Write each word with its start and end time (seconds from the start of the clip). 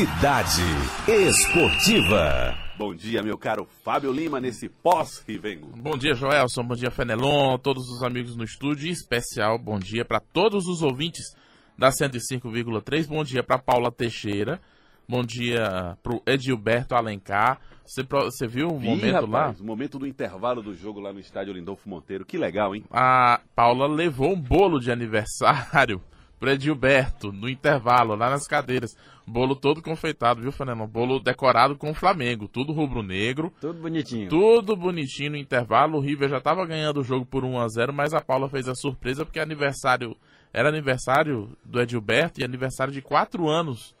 Cidade 0.00 0.62
Esportiva. 1.06 2.56
Bom 2.78 2.94
dia, 2.94 3.22
meu 3.22 3.36
caro 3.36 3.66
Fábio 3.84 4.10
Lima, 4.10 4.40
nesse 4.40 4.66
pós-Rivengo. 4.66 5.72
Bom 5.76 5.98
dia, 5.98 6.14
Joelson. 6.14 6.64
Bom 6.64 6.74
dia, 6.74 6.90
Fenelon. 6.90 7.58
Todos 7.58 7.86
os 7.90 8.02
amigos 8.02 8.34
no 8.34 8.42
estúdio. 8.42 8.88
Em 8.88 8.92
especial, 8.92 9.58
bom 9.58 9.78
dia 9.78 10.02
para 10.02 10.18
todos 10.18 10.66
os 10.68 10.82
ouvintes 10.82 11.36
da 11.76 11.90
105,3. 11.90 13.08
Bom 13.08 13.22
dia 13.22 13.42
para 13.42 13.58
Paula 13.58 13.92
Teixeira. 13.92 14.58
Bom 15.06 15.22
dia 15.22 15.98
para 16.02 16.14
o 16.14 16.22
Edilberto 16.26 16.94
Alencar. 16.94 17.60
Você, 17.84 18.02
você 18.02 18.46
viu 18.46 18.68
o 18.68 18.78
Vi, 18.78 18.86
momento 18.86 19.12
rapaz, 19.12 19.58
lá? 19.58 19.62
O 19.62 19.66
momento 19.66 19.98
do 19.98 20.06
intervalo 20.06 20.62
do 20.62 20.74
jogo 20.74 20.98
lá 20.98 21.12
no 21.12 21.20
estádio 21.20 21.52
Lindolfo 21.52 21.86
Monteiro. 21.86 22.24
Que 22.24 22.38
legal, 22.38 22.74
hein? 22.74 22.84
A 22.90 23.38
Paula 23.54 23.86
levou 23.86 24.32
um 24.32 24.40
bolo 24.40 24.80
de 24.80 24.90
aniversário 24.90 26.00
pro 26.40 26.52
Edilberto 26.52 27.30
no 27.30 27.50
intervalo, 27.50 28.16
lá 28.16 28.30
nas 28.30 28.48
cadeiras. 28.48 28.96
Bolo 29.30 29.54
todo 29.54 29.80
confeitado, 29.80 30.42
viu, 30.42 30.50
Fernando? 30.50 30.86
Bolo 30.88 31.20
decorado 31.20 31.76
com 31.76 31.90
o 31.90 31.94
Flamengo. 31.94 32.48
Tudo 32.48 32.72
rubro-negro. 32.72 33.52
Tudo 33.60 33.80
bonitinho. 33.80 34.28
Tudo 34.28 34.76
bonitinho 34.76 35.30
no 35.30 35.36
intervalo. 35.36 35.98
O 35.98 36.00
River 36.00 36.28
já 36.28 36.38
estava 36.38 36.66
ganhando 36.66 37.00
o 37.00 37.04
jogo 37.04 37.24
por 37.24 37.44
1 37.44 37.60
a 37.60 37.68
0 37.68 37.92
mas 37.92 38.12
a 38.12 38.20
Paula 38.20 38.48
fez 38.48 38.68
a 38.68 38.74
surpresa 38.74 39.24
porque 39.24 39.38
aniversário 39.38 40.16
era 40.52 40.68
aniversário 40.68 41.56
do 41.64 41.80
Edilberto 41.80 42.40
e 42.40 42.44
aniversário 42.44 42.92
de 42.92 43.00
quatro 43.00 43.48
anos 43.48 43.94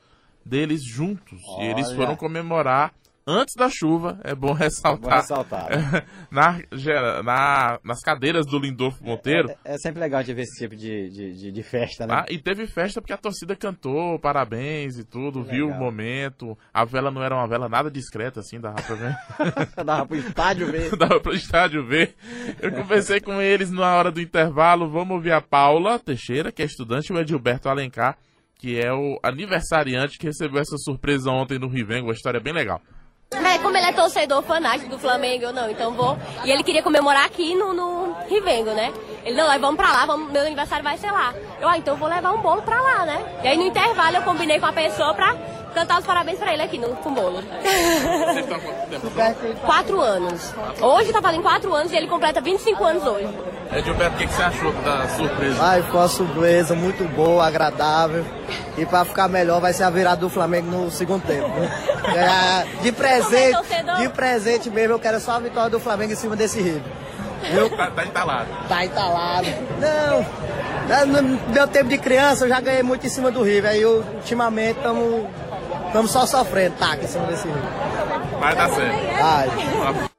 deles 0.44 0.84
juntos. 0.84 1.40
E 1.60 1.64
eles 1.64 1.86
Olha. 1.88 1.96
foram 1.96 2.16
comemorar 2.16 2.92
antes 3.30 3.54
da 3.54 3.68
chuva, 3.68 4.20
é 4.24 4.34
bom 4.34 4.52
ressaltar. 4.54 5.10
Vou 5.10 5.20
ressaltar. 5.20 5.68
na, 6.30 7.78
nas 7.84 8.00
cadeiras 8.00 8.46
do 8.46 8.58
Lindolfo 8.58 9.02
Monteiro. 9.04 9.50
É, 9.64 9.74
é 9.74 9.78
sempre 9.78 10.00
legal 10.00 10.22
de 10.22 10.34
ver 10.34 10.42
esse 10.42 10.58
tipo 10.58 10.76
de, 10.76 11.08
de, 11.10 11.32
de, 11.34 11.52
de 11.52 11.62
festa, 11.62 12.06
né? 12.06 12.14
tá? 12.14 12.26
E 12.28 12.38
teve 12.38 12.66
festa 12.66 13.00
porque 13.00 13.12
a 13.12 13.16
torcida 13.16 13.56
cantou 13.56 14.18
parabéns 14.18 14.98
e 14.98 15.04
tudo, 15.04 15.42
viu 15.42 15.66
o 15.66 15.68
legal. 15.68 15.80
momento. 15.80 16.58
A 16.72 16.84
vela 16.84 17.10
não 17.10 17.22
era 17.22 17.34
uma 17.34 17.46
vela 17.46 17.68
nada 17.68 17.90
discreta, 17.90 18.40
assim, 18.40 18.60
dava 18.60 18.82
pra 18.82 18.94
ver. 18.94 19.16
Dava 19.84 20.06
pro 20.06 20.16
estádio 20.16 20.70
ver. 20.70 20.96
dava 20.96 21.20
pro 21.20 21.34
estádio 21.34 21.86
ver. 21.86 22.14
Eu 22.60 22.72
conversei 22.72 23.20
com 23.20 23.40
eles 23.40 23.70
na 23.70 23.94
hora 23.94 24.10
do 24.10 24.20
intervalo. 24.20 24.88
Vamos 24.88 25.16
ouvir 25.16 25.32
a 25.32 25.40
Paula 25.40 25.98
Teixeira, 25.98 26.52
que 26.52 26.62
é 26.62 26.64
estudante, 26.64 27.12
e 27.12 27.16
o 27.16 27.18
Edilberto 27.18 27.68
Alencar, 27.68 28.16
que 28.58 28.78
é 28.78 28.92
o 28.92 29.18
aniversariante 29.22 30.18
que 30.18 30.26
recebeu 30.26 30.60
essa 30.60 30.76
surpresa 30.76 31.30
ontem 31.30 31.58
no 31.58 31.68
Rivengo. 31.68 32.08
Uma 32.08 32.14
história 32.14 32.40
bem 32.40 32.52
legal. 32.52 32.80
É, 33.32 33.58
como 33.58 33.76
ele 33.76 33.86
é 33.86 33.92
torcedor 33.92 34.42
fanático 34.42 34.90
do 34.90 34.98
Flamengo, 34.98 35.44
eu 35.44 35.52
não, 35.52 35.70
então 35.70 35.92
vou. 35.92 36.18
E 36.44 36.50
ele 36.50 36.64
queria 36.64 36.82
comemorar 36.82 37.24
aqui 37.26 37.54
no, 37.54 37.72
no 37.72 38.12
Rivengo, 38.28 38.72
né? 38.72 38.92
Ele, 39.24 39.36
não, 39.36 39.46
vamos 39.60 39.76
pra 39.76 39.92
lá, 39.92 40.04
vamos, 40.04 40.32
meu 40.32 40.42
aniversário 40.42 40.82
vai 40.82 40.98
ser 40.98 41.12
lá. 41.12 41.32
Eu, 41.60 41.68
ah, 41.68 41.78
então 41.78 41.96
vou 41.96 42.08
levar 42.08 42.32
um 42.32 42.42
bolo 42.42 42.60
pra 42.62 42.80
lá, 42.80 43.06
né? 43.06 43.40
E 43.44 43.46
aí 43.46 43.56
no 43.56 43.62
intervalo 43.62 44.16
eu 44.16 44.22
combinei 44.22 44.58
com 44.58 44.66
a 44.66 44.72
pessoa 44.72 45.14
pra 45.14 45.36
cantar 45.74 45.98
os 45.98 46.06
parabéns 46.06 46.38
pra 46.38 46.52
ele 46.52 46.62
aqui 46.62 46.78
no, 46.78 46.88
com 46.96 47.12
bolo. 47.14 47.42
Vocês 47.42 48.38
estão 48.38 48.56
há 48.56 48.60
quanto 48.60 49.10
tempo? 49.10 49.60
quatro 49.60 50.00
anos. 50.00 50.52
Hoje 50.80 51.12
tá 51.12 51.22
fazendo 51.22 51.42
quatro 51.42 51.74
anos 51.74 51.92
e 51.92 51.96
ele 51.96 52.06
completa 52.06 52.40
25 52.40 52.84
anos 52.84 53.06
hoje. 53.06 53.28
Edilberto, 53.72 54.16
o 54.16 54.18
que, 54.18 54.26
que 54.26 54.32
você 54.32 54.42
achou 54.42 54.72
da 54.72 55.08
surpresa? 55.08 55.62
Ai, 55.62 55.82
ficou 55.82 56.00
uma 56.00 56.08
surpresa 56.08 56.74
muito 56.74 57.04
boa, 57.14 57.46
agradável. 57.46 58.24
E 58.76 58.84
pra 58.84 59.04
ficar 59.04 59.28
melhor 59.28 59.60
vai 59.60 59.72
ser 59.72 59.84
a 59.84 59.90
virada 59.90 60.20
do 60.20 60.28
Flamengo 60.28 60.70
no 60.70 60.90
segundo 60.90 61.22
tempo. 61.22 61.48
É, 62.10 62.82
de 62.82 62.90
presente, 62.90 63.54
torcedor? 63.54 63.96
de 63.96 64.08
presente 64.08 64.70
mesmo, 64.70 64.94
eu 64.94 64.98
quero 64.98 65.20
só 65.20 65.32
a 65.32 65.38
vitória 65.38 65.70
do 65.70 65.78
Flamengo 65.78 66.12
em 66.12 66.16
cima 66.16 66.34
desse 66.34 66.60
River. 66.60 66.82
Viu? 67.52 67.70
Tá, 67.70 67.90
tá 67.90 68.04
entalado. 68.04 68.48
Tá 68.68 68.84
entalado. 68.84 69.46
Não, 69.78 71.06
no 71.06 71.52
meu 71.52 71.68
tempo 71.68 71.88
de 71.88 71.98
criança 71.98 72.46
eu 72.46 72.48
já 72.48 72.60
ganhei 72.60 72.82
muito 72.82 73.06
em 73.06 73.10
cima 73.10 73.30
do 73.30 73.42
River. 73.42 73.70
Aí 73.70 73.82
eu, 73.82 74.04
ultimamente 74.14 74.78
estamos 74.78 75.26
estamos 75.90 76.10
só 76.10 76.24
sofrendo, 76.26 76.76
tá, 76.76 76.96
em 76.96 77.06
cima 77.06 77.26
desse 77.26 77.46
River. 77.46 78.38
Vai 78.40 78.54
dar 78.54 78.68
certo. 78.70 78.96
Ai. 79.22 80.10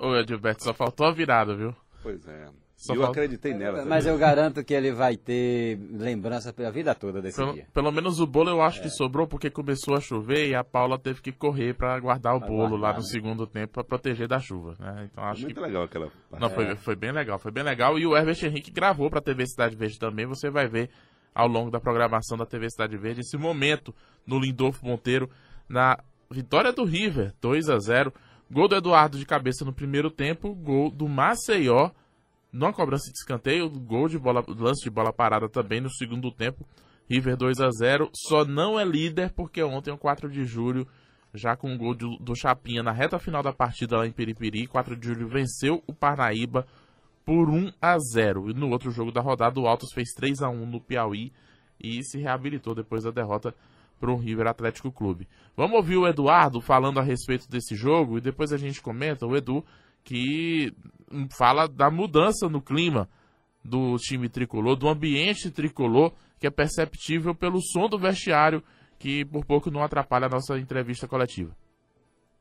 Ô, 0.00 0.16
Edilberto, 0.16 0.64
só 0.64 0.72
faltou 0.72 1.06
a 1.06 1.12
virada, 1.12 1.54
viu? 1.54 1.74
Pois 2.02 2.26
é. 2.26 2.46
Só 2.76 2.92
eu 2.94 2.98
falta- 3.02 3.10
acreditei 3.10 3.52
nela. 3.54 3.84
Mas 3.84 4.04
também. 4.04 4.12
eu 4.12 4.18
garanto 4.20 4.62
que 4.62 4.72
ele 4.72 4.92
vai 4.92 5.16
ter 5.16 5.76
lembrança 5.90 6.52
pela 6.52 6.70
vida 6.70 6.94
toda 6.94 7.20
desse 7.20 7.36
Pelo, 7.36 7.52
dia. 7.52 7.66
pelo 7.74 7.90
menos 7.90 8.20
o 8.20 8.26
bolo 8.26 8.50
eu 8.50 8.62
acho 8.62 8.80
que 8.80 8.88
sobrou 8.88 9.26
porque 9.26 9.50
começou 9.50 9.96
a 9.96 10.00
chover 10.00 10.48
e 10.48 10.54
a 10.54 10.62
Paula 10.62 10.96
teve 10.96 11.20
que 11.20 11.32
correr 11.32 11.74
pra 11.74 11.98
guardar 11.98 12.36
o 12.36 12.40
bolo 12.40 12.76
lá 12.76 12.92
guardar, 12.92 12.94
no 12.94 13.00
né? 13.00 13.08
segundo 13.10 13.46
tempo 13.48 13.72
pra 13.72 13.82
proteger 13.82 14.28
da 14.28 14.38
chuva, 14.38 14.76
né? 14.78 15.08
Então 15.10 15.24
acho 15.24 15.42
Muito 15.42 15.56
que 15.56 15.60
legal 15.60 15.82
aquela 15.82 16.06
não 16.30 16.38
parte. 16.38 16.54
foi, 16.54 16.76
foi 16.76 16.94
bem 16.94 17.10
legal, 17.10 17.36
foi 17.40 17.50
bem 17.50 17.64
legal 17.64 17.98
e 17.98 18.06
o 18.06 18.16
Herbert 18.16 18.38
Henrique 18.44 18.70
gravou 18.70 19.10
pra 19.10 19.20
TV 19.20 19.44
Cidade 19.48 19.74
Verde 19.74 19.98
também, 19.98 20.24
você 20.26 20.48
vai 20.48 20.68
ver 20.68 20.88
ao 21.34 21.48
longo 21.48 21.70
da 21.70 21.80
programação 21.80 22.36
da 22.36 22.46
TV 22.46 22.70
Cidade 22.70 22.96
Verde 22.96 23.20
esse 23.20 23.36
momento 23.36 23.94
no 24.26 24.38
Lindolfo 24.38 24.84
Monteiro 24.84 25.30
na 25.68 25.98
vitória 26.30 26.72
do 26.72 26.84
River, 26.84 27.32
2 27.40 27.68
a 27.68 27.78
0. 27.78 28.12
Gol 28.50 28.66
do 28.66 28.76
Eduardo 28.76 29.18
de 29.18 29.26
cabeça 29.26 29.64
no 29.64 29.72
primeiro 29.72 30.10
tempo, 30.10 30.54
gol 30.54 30.90
do 30.90 31.06
Maceió 31.06 31.90
numa 32.52 32.72
cobrança 32.72 33.10
de 33.10 33.18
escanteio, 33.18 33.68
gol 33.68 34.08
de 34.08 34.18
bola, 34.18 34.42
lance 34.48 34.82
de 34.82 34.90
bola 34.90 35.12
parada 35.12 35.48
também 35.48 35.80
no 35.80 35.90
segundo 35.90 36.30
tempo. 36.32 36.66
River 37.08 37.36
2 37.36 37.60
a 37.60 37.70
0 37.70 38.10
só 38.14 38.44
não 38.44 38.78
é 38.78 38.84
líder 38.84 39.32
porque 39.32 39.62
ontem, 39.62 39.90
o 39.90 39.98
4 39.98 40.30
de 40.30 40.44
julho, 40.44 40.86
já 41.32 41.56
com 41.56 41.74
o 41.74 41.78
gol 41.78 41.94
do, 41.94 42.16
do 42.18 42.34
Chapinha 42.34 42.82
na 42.82 42.92
reta 42.92 43.18
final 43.18 43.42
da 43.42 43.52
partida 43.52 43.98
lá 43.98 44.06
em 44.06 44.12
Peripiri, 44.12 44.66
4 44.66 44.96
de 44.96 45.08
julho 45.08 45.28
venceu 45.28 45.82
o 45.86 45.94
Parnaíba 45.94 46.66
por 47.28 47.50
1 47.50 47.72
a 47.78 47.98
0 47.98 48.48
E 48.48 48.54
no 48.54 48.70
outro 48.70 48.90
jogo 48.90 49.12
da 49.12 49.20
rodada, 49.20 49.60
o 49.60 49.66
Altos 49.66 49.92
fez 49.92 50.14
3 50.14 50.40
a 50.40 50.48
1 50.48 50.64
no 50.64 50.80
Piauí 50.80 51.30
e 51.78 52.02
se 52.02 52.18
reabilitou 52.18 52.74
depois 52.74 53.04
da 53.04 53.10
derrota 53.10 53.54
para 54.00 54.10
o 54.10 54.16
River 54.16 54.46
Atlético 54.46 54.90
Clube. 54.90 55.28
Vamos 55.54 55.76
ouvir 55.76 55.98
o 55.98 56.08
Eduardo 56.08 56.58
falando 56.62 56.98
a 56.98 57.02
respeito 57.02 57.46
desse 57.46 57.76
jogo 57.76 58.16
e 58.16 58.22
depois 58.22 58.50
a 58.50 58.56
gente 58.56 58.80
comenta. 58.80 59.26
O 59.26 59.36
Edu 59.36 59.62
que 60.02 60.72
fala 61.36 61.68
da 61.68 61.90
mudança 61.90 62.48
no 62.48 62.62
clima 62.62 63.06
do 63.62 63.96
time 63.98 64.30
tricolor, 64.30 64.74
do 64.74 64.88
ambiente 64.88 65.50
tricolor, 65.50 66.14
que 66.40 66.46
é 66.46 66.50
perceptível 66.50 67.34
pelo 67.34 67.60
som 67.60 67.90
do 67.90 67.98
vestiário, 67.98 68.64
que 68.98 69.26
por 69.26 69.44
pouco 69.44 69.70
não 69.70 69.82
atrapalha 69.82 70.24
a 70.24 70.30
nossa 70.30 70.58
entrevista 70.58 71.06
coletiva. 71.06 71.54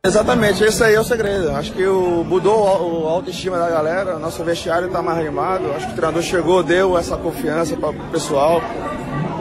Exatamente, 0.05 0.63
esse 0.63 0.83
aí 0.83 0.93
é 0.95 0.99
o 0.99 1.03
segredo. 1.03 1.51
Acho 1.51 1.73
que 1.73 1.85
o, 1.85 2.23
mudou 2.23 2.55
o, 3.03 3.07
autoestima 3.07 3.57
da 3.57 3.69
galera, 3.69 4.17
nosso 4.19 4.43
vestiário 4.43 4.87
está 4.87 5.01
mais 5.01 5.17
animado. 5.19 5.71
Acho 5.75 5.87
que 5.87 5.91
o 5.93 5.95
treinador 5.95 6.21
chegou, 6.23 6.63
deu 6.63 6.97
essa 6.97 7.17
confiança 7.17 7.75
para 7.75 7.89
o 7.89 7.93
pessoal. 8.09 8.61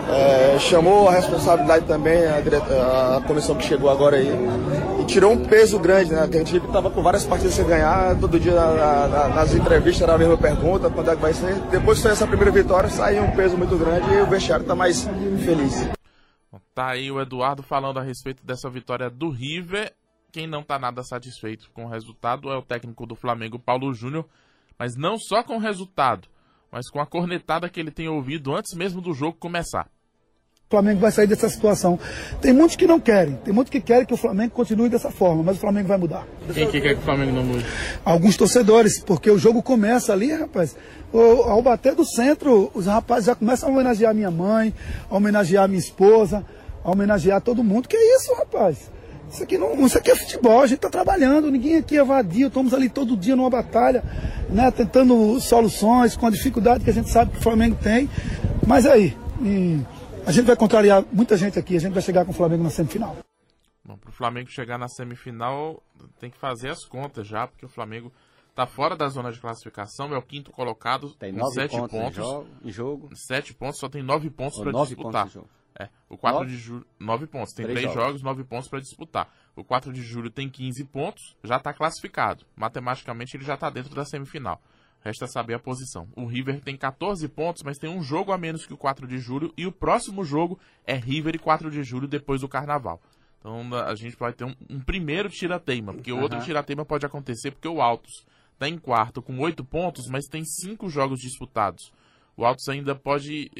É, 0.08 0.56
chamou 0.60 1.08
a 1.08 1.12
responsabilidade 1.12 1.84
também, 1.84 2.24
a, 2.26 3.16
a 3.16 3.20
comissão 3.22 3.54
que 3.56 3.64
chegou 3.64 3.90
agora 3.90 4.16
aí. 4.16 4.28
E 5.00 5.04
tirou 5.04 5.32
um 5.32 5.44
peso 5.44 5.78
grande, 5.78 6.12
né? 6.12 6.26
Que 6.28 6.36
a 6.36 6.38
gente 6.44 6.56
estava 6.56 6.90
com 6.90 7.02
várias 7.02 7.24
partidas 7.24 7.54
sem 7.54 7.66
ganhar, 7.66 8.16
todo 8.18 8.38
dia 8.40 8.54
na- 8.54 8.72
na- 8.72 9.08
na- 9.08 9.28
nas 9.28 9.52
entrevistas 9.54 10.02
era 10.02 10.14
a 10.14 10.18
mesma 10.18 10.36
pergunta, 10.38 10.88
quando 10.90 11.10
é 11.10 11.14
que 11.16 11.22
vai 11.22 11.34
ser. 11.34 11.54
Depois 11.70 12.00
foi 12.00 12.12
essa 12.12 12.26
primeira 12.26 12.50
vitória, 12.50 12.88
saiu 12.88 13.22
um 13.24 13.32
peso 13.32 13.56
muito 13.56 13.76
grande 13.76 14.12
e 14.14 14.20
o 14.20 14.26
vestiário 14.26 14.62
está 14.62 14.74
mais 14.74 15.08
feliz. 15.44 15.88
Tá 16.74 16.88
aí 16.90 17.10
o 17.10 17.20
Eduardo 17.20 17.62
falando 17.62 17.98
a 17.98 18.02
respeito 18.02 18.44
dessa 18.44 18.68
vitória 18.70 19.08
do 19.10 19.30
River. 19.30 19.92
Quem 20.36 20.47
não 20.47 20.62
tá 20.62 20.78
nada 20.78 21.02
satisfeito 21.02 21.70
com 21.72 21.86
o 21.86 21.88
resultado 21.88 22.50
é 22.50 22.58
o 22.58 22.60
técnico 22.60 23.06
do 23.06 23.14
Flamengo, 23.16 23.58
Paulo 23.58 23.94
Júnior. 23.94 24.26
Mas 24.78 24.94
não 24.94 25.16
só 25.19 25.42
com 25.42 25.56
o 25.56 25.58
resultado, 25.58 26.28
mas 26.70 26.91
com 26.91 27.00
a 27.00 27.06
cornetada 27.06 27.70
que 27.70 27.80
ele 27.80 27.91
tem 27.91 28.06
ouvido 28.06 28.54
antes 28.54 28.76
mesmo 28.76 29.00
do 29.00 29.14
jogo 29.14 29.38
começar. 29.41 29.88
O 30.66 30.70
Flamengo 30.72 31.00
vai 31.00 31.10
sair 31.10 31.26
dessa 31.26 31.48
situação. 31.48 31.98
Tem 32.42 32.52
muitos 32.52 32.76
que 32.76 32.86
não 32.86 33.00
querem, 33.00 33.36
tem 33.36 33.54
muitos 33.54 33.70
que 33.70 33.80
querem 33.80 34.04
que 34.04 34.12
o 34.12 34.16
Flamengo 34.19 34.52
continue 34.52 34.91
dessa 34.91 35.10
forma, 35.10 35.42
mas 35.42 35.56
o 35.56 35.60
Flamengo 35.60 35.88
vai 35.88 35.97
mudar. 35.97 36.26
Quem 36.53 36.70
que 36.70 36.82
quer 36.82 36.92
que 36.97 37.00
o 37.00 37.04
Flamengo 37.04 37.32
não 37.32 37.42
mude? 37.42 37.64
Alguns 38.04 38.36
torcedores, 38.36 39.00
porque 39.00 39.30
o 39.30 39.38
jogo 39.38 39.62
começa 39.62 40.12
ali, 40.12 40.34
rapaz. 40.34 40.76
Ao 41.14 41.62
bater 41.62 41.94
do 41.94 42.04
centro, 42.04 42.70
os 42.74 42.84
rapazes 42.84 43.24
já 43.24 43.34
começam 43.34 43.70
a 43.70 43.72
homenagear 43.72 44.14
minha 44.14 44.30
mãe, 44.30 44.74
a 45.08 45.16
homenagear 45.16 45.66
minha 45.66 45.80
esposa, 45.80 46.44
a 46.84 46.91
homenagear 46.91 47.41
todo 47.41 47.64
mundo. 47.64 47.88
Que 47.88 47.97
é 47.97 48.16
isso, 48.16 48.34
rapaz? 48.34 48.94
Isso 49.30 49.42
aqui, 49.42 49.58
não, 49.58 49.86
isso 49.86 49.98
aqui 49.98 50.10
é 50.10 50.16
futebol, 50.16 50.60
a 50.60 50.66
gente 50.66 50.76
está 50.76 50.88
trabalhando, 50.88 51.50
ninguém 51.50 51.76
aqui 51.76 51.98
é 51.98 52.04
vadio, 52.04 52.48
estamos 52.48 52.72
ali 52.72 52.88
todo 52.88 53.16
dia 53.16 53.34
numa 53.34 53.50
batalha, 53.50 54.02
né, 54.48 54.70
tentando 54.70 55.38
soluções 55.40 56.16
com 56.16 56.26
a 56.26 56.30
dificuldade 56.30 56.84
que 56.84 56.90
a 56.90 56.92
gente 56.92 57.10
sabe 57.10 57.32
que 57.32 57.38
o 57.38 57.42
Flamengo 57.42 57.76
tem. 57.82 58.08
Mas 58.66 58.86
aí, 58.86 59.16
a 60.26 60.32
gente 60.32 60.44
vai 60.44 60.56
contrariar 60.56 61.04
muita 61.12 61.36
gente 61.36 61.58
aqui, 61.58 61.76
a 61.76 61.80
gente 61.80 61.92
vai 61.92 62.02
chegar 62.02 62.24
com 62.24 62.30
o 62.30 62.34
Flamengo 62.34 62.62
na 62.62 62.70
semifinal. 62.70 63.16
Bom, 63.84 63.96
pro 63.96 64.12
Flamengo 64.12 64.48
chegar 64.50 64.78
na 64.78 64.88
semifinal, 64.88 65.82
tem 66.18 66.30
que 66.30 66.38
fazer 66.38 66.70
as 66.70 66.84
contas 66.84 67.26
já, 67.26 67.46
porque 67.46 67.66
o 67.66 67.68
Flamengo 67.68 68.12
tá 68.54 68.66
fora 68.66 68.96
da 68.96 69.06
zona 69.08 69.30
de 69.30 69.38
classificação, 69.38 70.14
é 70.14 70.18
o 70.18 70.22
quinto 70.22 70.50
colocado, 70.50 71.10
Tem 71.16 71.30
nove 71.30 71.54
sete 71.54 71.76
pontos, 71.76 71.90
pontos. 71.90 72.18
Em, 72.18 72.20
jogo, 72.22 72.46
em 72.64 72.70
jogo. 72.72 73.10
Sete 73.14 73.54
pontos, 73.54 73.78
só 73.78 73.88
tem 73.88 74.02
nove 74.02 74.30
pontos 74.30 74.58
para 74.58 74.72
disputar. 74.72 75.24
pontos 75.24 75.30
em 75.30 75.34
jogo. 75.34 75.50
É, 75.78 75.88
o 76.08 76.16
4 76.16 76.38
Nove? 76.40 76.50
de 76.50 76.56
julho. 76.56 76.86
Nove 76.98 77.26
pontos. 77.26 77.52
Tem 77.52 77.64
Três 77.66 77.78
três 77.80 77.92
jogos. 77.92 78.06
jogos, 78.08 78.22
nove 78.22 78.44
pontos 78.44 78.68
para 78.68 78.80
disputar. 78.80 79.30
O 79.54 79.62
4 79.62 79.92
de 79.92 80.00
julho 80.02 80.30
tem 80.30 80.48
15 80.48 80.84
pontos, 80.86 81.36
já 81.44 81.56
está 81.58 81.72
classificado. 81.74 82.44
Matematicamente 82.56 83.36
ele 83.36 83.44
já 83.44 83.54
está 83.54 83.68
dentro 83.68 83.94
da 83.94 84.04
semifinal. 84.04 84.60
Resta 85.04 85.26
saber 85.26 85.54
a 85.54 85.58
posição. 85.58 86.08
O 86.16 86.24
River 86.26 86.60
tem 86.62 86.76
14 86.76 87.28
pontos, 87.28 87.62
mas 87.62 87.78
tem 87.78 87.88
um 87.90 88.02
jogo 88.02 88.32
a 88.32 88.38
menos 88.38 88.66
que 88.66 88.72
o 88.72 88.76
4 88.76 89.06
de 89.06 89.18
julho. 89.18 89.52
E 89.56 89.66
o 89.66 89.70
próximo 89.72 90.24
jogo 90.24 90.58
é 90.86 90.94
River 90.96 91.34
e 91.36 91.38
4 91.38 91.70
de 91.70 91.82
julho 91.84 92.08
depois 92.08 92.40
do 92.40 92.48
carnaval. 92.48 93.00
Então 93.38 93.72
a 93.74 93.94
gente 93.94 94.16
vai 94.16 94.32
ter 94.32 94.44
um, 94.44 94.54
um 94.68 94.80
primeiro 94.80 95.28
tira-teima, 95.28 95.92
porque 95.92 96.10
o 96.12 96.20
outro 96.20 96.38
Aham. 96.38 96.44
tira-teima 96.46 96.84
pode 96.84 97.06
acontecer 97.06 97.52
porque 97.52 97.68
o 97.68 97.80
Altos 97.80 98.24
está 98.54 98.68
em 98.68 98.78
quarto 98.78 99.22
com 99.22 99.38
oito 99.40 99.64
pontos, 99.64 100.06
mas 100.08 100.24
tem 100.26 100.42
cinco 100.44 100.88
jogos 100.88 101.20
disputados. 101.20 101.92
O 102.36 102.44
Altos 102.44 102.68
ainda 102.68 102.94
pode. 102.94 103.50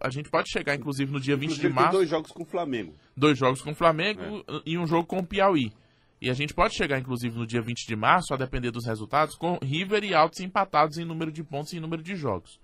A 0.00 0.08
gente 0.08 0.30
pode 0.30 0.48
chegar, 0.50 0.76
inclusive, 0.76 1.10
no 1.12 1.20
dia 1.20 1.34
20 1.36 1.48
de 1.48 1.54
Inclusive, 1.54 1.74
tem 1.74 1.74
março 1.74 1.96
dois 1.96 2.08
jogos 2.08 2.30
com 2.30 2.42
o 2.42 2.46
Flamengo. 2.46 2.94
dois 3.16 3.36
jogos 3.36 3.60
com 3.60 3.72
o 3.72 3.74
Flamengo 3.74 4.44
e 4.64 4.78
um 4.78 4.86
jogo 4.86 5.06
com 5.06 5.18
o 5.18 5.26
Piauí. 5.26 5.72
E 6.20 6.30
a 6.30 6.34
gente 6.34 6.54
pode 6.54 6.74
chegar, 6.74 6.98
inclusive, 6.98 7.36
no 7.36 7.46
dia 7.46 7.62
20 7.62 7.86
de 7.86 7.96
março, 7.96 8.32
a 8.32 8.36
depender 8.36 8.70
dos 8.70 8.86
resultados, 8.86 9.34
com 9.34 9.58
River 9.62 10.04
e 10.04 10.14
Altos 10.14 10.40
empatados 10.40 10.98
em 10.98 11.04
número 11.04 11.32
de 11.32 11.42
pontos 11.42 11.72
e 11.72 11.78
em 11.78 11.80
número 11.80 12.02
de 12.02 12.14
jogos. 12.14 12.60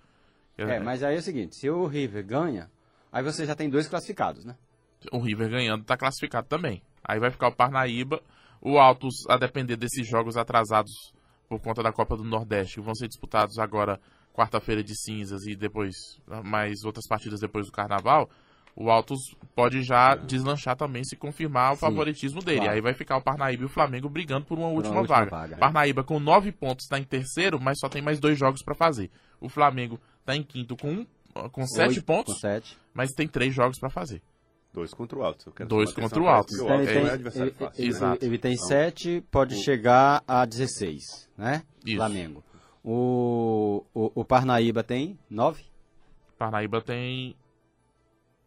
É, 0.58 0.78
mas 0.78 1.02
aí 1.02 1.16
é 1.16 1.18
o 1.18 1.22
seguinte, 1.22 1.56
se 1.56 1.68
o 1.68 1.86
River 1.86 2.24
ganha, 2.24 2.70
aí 3.10 3.22
você 3.22 3.44
já 3.44 3.54
tem 3.54 3.68
dois 3.68 3.88
classificados, 3.88 4.44
né? 4.44 4.56
O 5.10 5.18
River 5.18 5.50
ganhando 5.50 5.82
está 5.82 5.96
classificado 5.96 6.46
também. 6.48 6.82
Aí 7.02 7.18
vai 7.18 7.30
ficar 7.30 7.48
o 7.48 7.54
Parnaíba, 7.54 8.22
o 8.60 8.78
Altos, 8.78 9.14
a 9.28 9.36
depender 9.36 9.76
desses 9.76 10.06
jogos 10.06 10.36
atrasados 10.36 11.14
por 11.48 11.60
conta 11.60 11.82
da 11.82 11.92
Copa 11.92 12.16
do 12.16 12.24
Nordeste, 12.24 12.74
que 12.74 12.80
vão 12.80 12.94
ser 12.94 13.08
disputados 13.08 13.58
agora 13.58 14.00
quarta-feira 14.36 14.82
de 14.84 14.94
cinzas 14.94 15.46
e 15.46 15.56
depois 15.56 15.94
mais 16.44 16.84
outras 16.84 17.06
partidas 17.08 17.40
depois 17.40 17.66
do 17.66 17.72
Carnaval. 17.72 18.28
O 18.78 18.90
Altos 18.90 19.18
pode 19.54 19.82
já 19.82 20.14
deslanchar 20.14 20.76
também 20.76 21.02
se 21.02 21.16
confirmar 21.16 21.72
o 21.72 21.76
Sim, 21.76 21.80
favoritismo 21.80 22.42
dele. 22.42 22.58
claro. 22.58 22.72
Aí 22.74 22.80
vai 22.82 22.92
ficar 22.92 23.16
o 23.16 23.22
Parnaíba 23.22 23.62
e 23.62 23.66
o 23.66 23.70
Flamengo 23.70 24.06
brigando 24.10 24.44
por 24.44 24.58
uma 24.58 24.68
última, 24.68 24.98
última 25.00 25.16
vaga. 25.16 25.30
vaga. 25.30 25.56
Parnaíba 25.56 26.04
com 26.04 26.20
nove 26.20 26.52
pontos 26.52 26.84
está 26.84 26.98
em 26.98 27.04
terceiro, 27.04 27.58
mas 27.58 27.78
só 27.80 27.88
tem 27.88 28.02
mais 28.02 28.20
dois 28.20 28.38
jogos 28.38 28.62
para 28.62 28.74
fazer. 28.74 29.10
O 29.40 29.48
Flamengo 29.48 29.98
está 30.20 30.36
em 30.36 30.42
quinto 30.42 30.76
com, 30.76 30.90
um- 30.90 31.06
com 31.48 31.66
sete 31.66 31.94
Oito, 32.00 32.04
pontos, 32.04 32.34
Com 32.34 32.40
sete. 32.40 32.76
mas 32.92 33.12
tem 33.12 33.26
três 33.26 33.54
jogos 33.54 33.78
para 33.78 33.88
fazer. 33.88 34.20
Dois 34.74 34.92
contra 34.92 35.18
o 35.18 35.24
Alto. 35.24 35.48
Eu 35.48 35.52
quero 35.54 35.68
Dois 35.70 35.90
contra 35.94 36.20
o 36.20 36.22
pra 36.24 36.34
Alto. 36.34 36.52
isso, 36.52 36.62
Então 36.62 36.74
ele 36.76 36.82
o 36.82 36.86
tem, 36.86 36.96
é 36.96 37.14
ele, 37.14 37.30
fácil. 37.30 37.42
ele- 37.78 37.88
Exato. 37.88 38.24
ele 38.26 38.38
tem 38.38 38.52
Então, 38.52 38.66
sete, 38.66 39.24
pode 39.30 39.54
chegar 39.64 40.22
a 40.28 40.44
16, 40.44 41.30
né? 41.38 41.62
Isso. 41.82 41.96
Flamengo. 41.96 42.44
O, 42.88 43.84
o, 43.92 44.12
o 44.20 44.24
Parnaíba 44.24 44.84
tem 44.84 45.18
nove? 45.28 45.64
Parnaíba 46.38 46.80
tem 46.80 47.34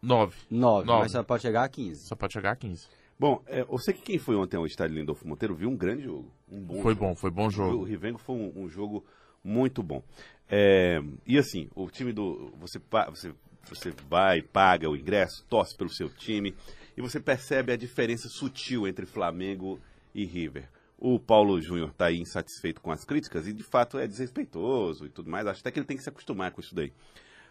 nove. 0.02 0.38
Nove, 0.50 0.88
Nove. 0.88 1.02
mas 1.02 1.12
só 1.12 1.22
pode 1.24 1.42
chegar 1.42 1.66
a 1.66 1.70
15. 1.70 2.08
Só 2.08 2.16
pode 2.16 2.32
chegar 2.32 2.52
a 2.52 2.56
15. 2.56 2.88
Bom, 3.20 3.44
é, 3.48 3.66
eu 3.70 3.78
sei 3.78 3.94
que 3.94 4.02
quem 4.02 4.18
foi 4.18 4.38
ontem 4.38 4.56
ao 4.56 4.66
estádio 4.66 4.96
Lindolfo 4.96 5.28
Monteiro 5.28 5.54
viu 5.54 5.70
um 5.70 5.76
grande 5.76 6.04
jogo. 6.04 6.32
Um 6.50 6.62
bom 6.62 6.82
Foi 6.82 6.94
jogo. 6.94 7.06
bom, 7.06 7.16
foi 7.16 7.30
bom 7.30 7.48
O 7.48 7.52
jogo. 7.52 7.84
Rivengo 7.84 8.18
foi 8.18 8.34
um, 8.38 8.64
um 8.64 8.70
jogo 8.70 9.04
muito 9.44 9.84
bom. 9.84 10.02
É, 10.48 11.02
e 11.28 11.38
assim, 11.38 11.68
o 11.76 11.90
time 11.90 12.14
do. 12.14 12.54
Você, 12.62 12.80
você, 13.10 13.34
você 13.68 13.92
vai, 14.08 14.42
paga 14.42 14.90
o 14.90 14.96
ingresso, 14.96 15.44
torce 15.50 15.76
pelo 15.76 15.90
seu 15.90 16.10
time 16.10 16.56
e 16.96 17.02
você 17.02 17.20
percebe 17.20 17.74
a 17.74 17.78
diferença 17.78 18.30
sutil 18.30 18.88
entre 18.88 19.06
Flamengo 19.06 19.78
e 20.16 20.24
River. 20.24 20.70
O 21.02 21.18
Paulo 21.18 21.62
Júnior 21.62 21.92
está 21.92 22.12
insatisfeito 22.12 22.82
com 22.82 22.92
as 22.92 23.06
críticas 23.06 23.48
e 23.48 23.54
de 23.54 23.64
fato 23.64 23.98
é 23.98 24.06
desrespeitoso 24.06 25.06
e 25.06 25.10
tudo 25.10 25.30
mais. 25.30 25.48
Acho 25.48 25.62
até 25.62 25.72
que 25.72 25.80
ele 25.80 25.86
tem 25.86 25.96
que 25.96 26.04
se 26.04 26.10
acostumar 26.10 26.52
com 26.52 26.60
isso 26.60 26.76
daí. 26.76 26.92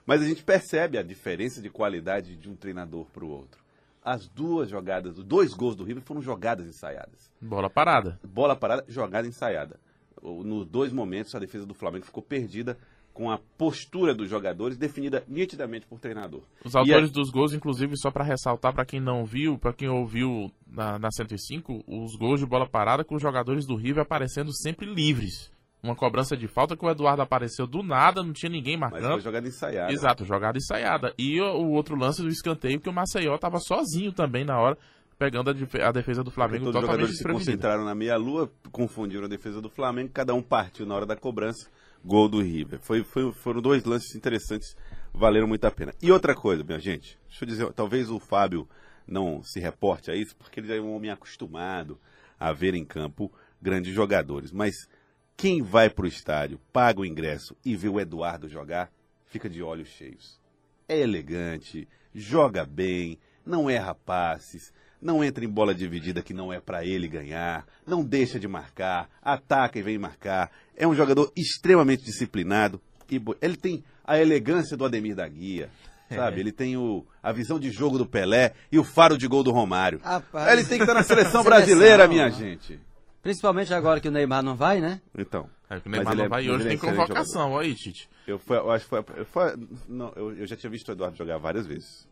Mas 0.05 0.21
a 0.21 0.27
gente 0.27 0.45
percebe 0.45 0.99
a 0.99 1.03
diferença 1.03 1.62
de 1.62 1.71
qualidade 1.71 2.37
de 2.37 2.50
um 2.50 2.55
treinador 2.55 3.06
para 3.06 3.25
o 3.25 3.29
outro. 3.31 3.62
As 4.05 4.29
duas 4.29 4.69
jogadas, 4.69 5.17
os 5.17 5.25
dois 5.25 5.55
gols 5.55 5.75
do 5.75 5.83
River 5.83 6.03
foram 6.03 6.21
jogadas 6.23 6.67
ensaiadas 6.67 7.31
Bola 7.41 7.69
parada. 7.71 8.19
bola 8.23 8.55
parada, 8.55 8.85
jogada 8.87 9.27
ensaiada. 9.27 9.81
Nos 10.23 10.67
dois 10.67 10.93
momentos, 10.93 11.35
a 11.35 11.39
defesa 11.39 11.65
do 11.65 11.75
Flamengo 11.75 12.05
ficou 12.05 12.23
perdida 12.23 12.77
com 13.19 13.32
a 13.32 13.38
postura 13.59 14.15
dos 14.15 14.31
jogadores 14.31 14.76
definida 14.76 15.25
nitidamente 15.26 15.85
por 15.88 15.99
treinador. 15.99 16.41
Os 16.65 16.76
autores 16.76 17.11
a- 17.11 17.12
dos 17.12 17.31
gols, 17.32 17.53
inclusive, 17.53 17.97
só 17.99 18.12
pra 18.12 18.23
ressaltar 18.23 18.73
pra 18.73 18.85
quem 18.85 19.00
não 19.00 19.25
viu, 19.25 19.59
pra 19.59 19.73
quem 19.73 19.88
ouviu 19.88 20.53
na, 20.65 21.00
na 21.00 21.11
105, 21.11 21.82
os 21.88 22.15
gols 22.15 22.38
de 22.38 22.47
bola 22.47 22.65
parada 22.69 23.03
com 23.03 23.17
os 23.17 23.20
jogadores 23.23 23.67
do 23.67 23.75
River 23.75 24.03
aparecendo 24.05 24.53
sempre 24.55 24.87
livres. 24.87 25.50
Uma 25.82 25.97
cobrança 25.97 26.37
de 26.37 26.47
falta 26.47 26.76
que 26.76 26.85
o 26.85 26.88
Eduardo 26.91 27.20
apareceu 27.20 27.67
do 27.67 27.82
nada, 27.82 28.23
não 28.23 28.32
tinha 28.32 28.50
ninguém 28.50 28.76
Mas 28.76 28.91
foi 28.91 29.00
marcando. 29.00 29.20
jogada 29.20 29.49
ensaiada. 29.49 29.93
Exato, 29.93 30.25
jogada 30.25 30.56
ensaiada. 30.56 31.12
E 31.19 31.41
o, 31.41 31.44
o 31.56 31.70
outro 31.73 31.97
lance 31.97 32.23
do 32.23 32.29
escanteio 32.29 32.79
que 32.81 32.88
o 32.88 32.93
Maceió 32.93 33.37
tava 33.37 33.59
sozinho 33.59 34.12
também 34.12 34.44
na 34.44 34.61
hora, 34.61 34.79
pegando 35.19 35.50
a, 35.50 35.53
defe- 35.53 35.82
a 35.82 35.91
defesa 35.91 36.20
do 36.23 36.26
Porque 36.31 36.35
Flamengo 36.37 36.67
todos 36.67 36.76
os 36.76 36.81
totalmente 36.82 37.17
jogadores 37.17 37.19
se 37.19 37.25
concentraram 37.50 37.85
na 37.85 37.97
meia-lua, 37.97 38.49
confundiram 38.70 39.25
a 39.25 39.29
defesa 39.29 39.61
do 39.61 39.69
Flamengo, 39.69 40.11
cada 40.15 40.32
um 40.35 40.41
partiu 40.43 40.87
na 40.87 40.94
hora 40.94 41.06
da 41.06 41.17
cobrança, 41.17 41.69
gol 42.05 42.29
do 42.29 42.41
River. 42.41 42.79
Foi, 42.81 43.03
foi- 43.03 43.33
foram 43.33 43.61
dois 43.61 43.85
lances 43.85 44.15
interessantes, 44.15 44.77
valeram 45.12 45.47
muito 45.47 45.65
a 45.65 45.71
pena. 45.71 45.93
E 46.03 46.11
outra 46.11 46.35
coisa, 46.35 46.65
minha 46.65 46.79
gente, 46.79 47.19
deixa 47.29 47.45
eu 47.45 47.49
dizer, 47.49 47.73
talvez 47.73 48.11
o 48.11 48.19
Fábio 48.19 48.69
não 49.06 49.43
se 49.43 49.59
reporte 49.59 50.11
a 50.11 50.15
isso, 50.15 50.37
porque 50.37 50.61
ele 50.61 50.75
é 50.77 50.81
um 50.81 50.95
homem 50.95 51.11
acostumado 51.11 51.99
a 52.39 52.53
ver 52.53 52.75
em 52.75 52.85
campo 52.85 53.33
grandes 53.61 53.95
jogadores. 53.95 54.53
Mas 54.53 54.89
quem 55.37 55.62
vai 55.62 55.89
para 55.89 56.05
o 56.05 56.09
estádio, 56.09 56.61
paga 56.73 57.00
o 57.00 57.06
ingresso 57.06 57.56
e 57.65 57.77
vê 57.77 57.89
o 57.89 58.01
Eduardo 58.01 58.49
jogar, 58.49 58.93
fica 59.27 59.49
de 59.49 59.62
olhos 59.62 59.89
cheios. 59.89 60.41
É 60.89 60.99
elegante, 60.99 61.89
joga 62.15 62.65
bem, 62.65 63.19
não 63.44 63.69
erra 63.69 63.94
passes, 63.94 64.73
não 65.00 65.23
entra 65.23 65.45
em 65.45 65.49
bola 65.49 65.75
dividida 65.75 66.23
que 66.23 66.35
não 66.35 66.53
é 66.53 66.61
para 66.61 66.85
ele 66.85 67.06
ganhar, 67.09 67.67
não 67.87 68.03
deixa 68.05 68.39
de 68.39 68.49
marcar, 68.49 69.09
ataca 69.23 69.79
e 69.79 69.83
vem 69.83 69.99
marcar. 69.99 70.50
É 70.77 70.87
um 70.87 70.95
jogador 70.95 71.33
extremamente 71.37 72.05
disciplinado 72.05 72.81
e 73.11 73.21
ele 73.41 73.56
tem 73.56 73.85
a 74.05 74.19
elegância 74.19 74.77
do 74.77 74.85
Ademir 74.85 75.15
da 75.15 75.27
Guia. 75.29 75.71
Sabe, 76.11 76.41
ele 76.41 76.50
tem 76.53 76.75
o, 76.75 77.05
a 77.23 77.31
visão 77.33 77.61
de 77.61 77.71
jogo 77.71 77.99
do 77.99 78.06
Pelé 78.06 78.55
e 78.73 78.79
o 78.79 78.85
faro 78.85 79.19
de 79.19 79.29
gol 79.29 79.43
do 79.43 79.50
Romário. 79.50 80.00
Rapaz. 80.03 80.50
Ele 80.53 80.65
tem 80.65 80.79
que 80.79 80.85
estar 80.85 80.95
na 80.95 81.03
seleção 81.03 81.43
Seleção, 81.43 81.44
brasileira, 81.44 82.09
minha 82.09 82.31
gente. 82.31 82.81
Principalmente 83.23 83.75
agora 83.75 84.01
que 84.01 84.09
o 84.09 84.11
Neymar 84.11 84.43
não 84.43 84.56
vai, 84.56 84.81
né? 84.81 85.03
Então. 85.19 85.51
É 85.69 85.77
o 85.77 85.83
Mas 85.85 85.93
Neymar 85.93 86.12
ele 86.15 86.17
não 86.21 86.25
é- 86.25 86.29
vai 86.31 86.44
e 86.44 86.51
hoje 86.51 86.62
ele 86.62 86.69
é 86.69 86.71
tem 86.71 86.79
convocação. 86.79 87.59
Aí, 87.59 87.75
Tite. 87.75 88.09
Eu, 88.27 88.39
foi, 88.39 88.56
eu 88.56 88.71
acho 88.71 88.85
que 88.85 88.89
foi, 88.89 89.03
foi- 89.27 89.69
não, 89.87 90.11
eu, 90.17 90.35
eu 90.35 90.47
já 90.47 90.56
tinha 90.56 90.71
visto 90.71 90.89
o 90.89 90.93
Eduardo 90.93 91.15
jogar 91.15 91.37
várias 91.37 91.67
vezes, 91.67 92.07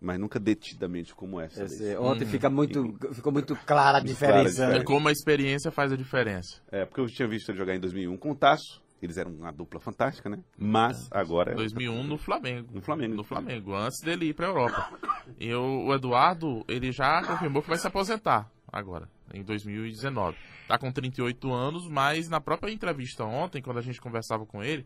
mas 0.00 0.18
nunca 0.18 0.38
detidamente 0.38 1.14
como 1.14 1.40
essa. 1.40 1.64
Esse- 1.64 1.96
ontem 1.96 2.26
fica 2.26 2.48
muito, 2.50 2.96
ficou 3.12 3.32
muito 3.32 3.56
clara 3.66 3.98
a 3.98 4.02
Muito 4.02 4.16
clara 4.18 4.40
a 4.40 4.42
diferença. 4.42 4.50
diferença. 4.50 4.68
né? 4.68 4.78
É 4.78 4.84
como 4.84 5.08
a 5.08 5.12
experiência 5.12 5.70
faz 5.70 5.92
a 5.92 5.96
diferença. 5.96 6.60
É, 6.70 6.84
porque 6.84 7.00
eu 7.00 7.06
tinha 7.06 7.26
visto 7.28 7.48
ele 7.50 7.58
jogar 7.58 7.74
em 7.74 7.80
2001 7.80 8.16
com 8.16 8.30
o 8.30 8.34
Tasso, 8.36 8.82
eles 9.02 9.16
eram 9.18 9.30
uma 9.32 9.52
dupla 9.52 9.78
fantástica, 9.78 10.28
né? 10.28 10.38
Mas 10.58 11.06
agora 11.10 11.52
é 11.52 11.54
2001 11.54 12.02
no 12.04 12.16
Flamengo. 12.18 12.68
No 12.74 12.80
Flamengo. 12.80 13.14
No 13.14 13.24
Flamengo, 13.24 13.74
antes 13.74 14.00
dele 14.00 14.26
ir 14.30 14.34
pra 14.34 14.46
Europa. 14.46 14.90
E 15.38 15.52
o, 15.54 15.86
o 15.86 15.94
Eduardo, 15.94 16.64
ele 16.68 16.90
já 16.92 17.22
confirmou 17.24 17.62
que 17.62 17.68
vai 17.68 17.78
se 17.78 17.86
aposentar 17.86 18.50
agora, 18.72 19.08
em 19.34 19.42
2019. 19.42 20.36
Tá 20.66 20.78
com 20.78 20.90
38 20.90 21.52
anos, 21.52 21.86
mas 21.88 22.28
na 22.28 22.40
própria 22.40 22.72
entrevista 22.72 23.24
ontem, 23.24 23.62
quando 23.62 23.78
a 23.78 23.82
gente 23.82 24.00
conversava 24.00 24.44
com 24.46 24.62
ele, 24.62 24.84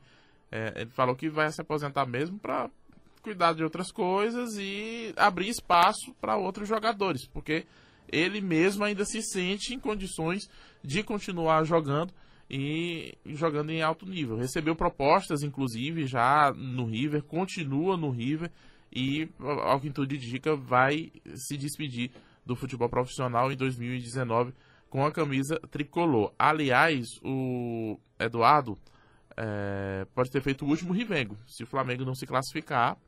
é, 0.53 0.73
ele 0.83 0.91
falou 0.91 1.15
que 1.15 1.31
vai 1.31 1.51
se 1.51 1.61
aposentar 1.61 2.05
mesmo 2.05 2.39
pra 2.39 2.69
cuidar 3.23 3.55
de 3.55 3.63
outras 3.63 3.93
coisas 3.93 4.57
e 4.57 5.13
abrir 5.17 5.49
espaço 5.49 6.15
para 6.21 6.37
outros 6.37 6.69
jogadores, 6.69 7.27
porque 7.27 7.67
ele 8.11 8.41
mesmo 8.41 8.85
ainda 8.85 9.05
se 9.05 9.23
sente 9.23 9.75
em 9.75 9.79
condições 9.79 10.49
de 10.83 11.03
continuar 11.03 11.65
jogando 11.65 12.13
e 12.49 13.17
jogando 13.27 13.71
em 13.71 13.83
alto 13.83 14.05
nível. 14.07 14.37
Recebeu 14.37 14.75
propostas, 14.75 15.43
inclusive, 15.43 16.07
já 16.07 16.53
no 16.53 16.87
River, 16.87 17.23
continua 17.23 17.97
no 17.97 18.11
River 18.11 18.51
e, 18.93 19.29
ao 19.39 19.81
que 19.81 19.91
tudo 19.91 20.15
indica, 20.15 20.57
vai 20.57 21.13
se 21.35 21.57
despedir 21.57 22.11
do 22.45 22.57
futebol 22.57 22.89
profissional 22.89 23.53
em 23.53 23.57
2019 23.57 24.53
com 24.89 25.07
a 25.07 25.13
camisa 25.13 25.61
tricolor. 25.71 26.33
Aliás, 26.37 27.21
o 27.23 27.99
Eduardo 28.19 28.77
é, 29.37 30.05
pode 30.13 30.31
ter 30.31 30.43
feito 30.43 30.65
o 30.65 30.69
último 30.69 30.93
Rivengo. 30.93 31.39
Se 31.47 31.63
o 31.63 31.67
Flamengo 31.67 32.05
não 32.05 32.15
se 32.15 32.27
classificar, 32.27 32.99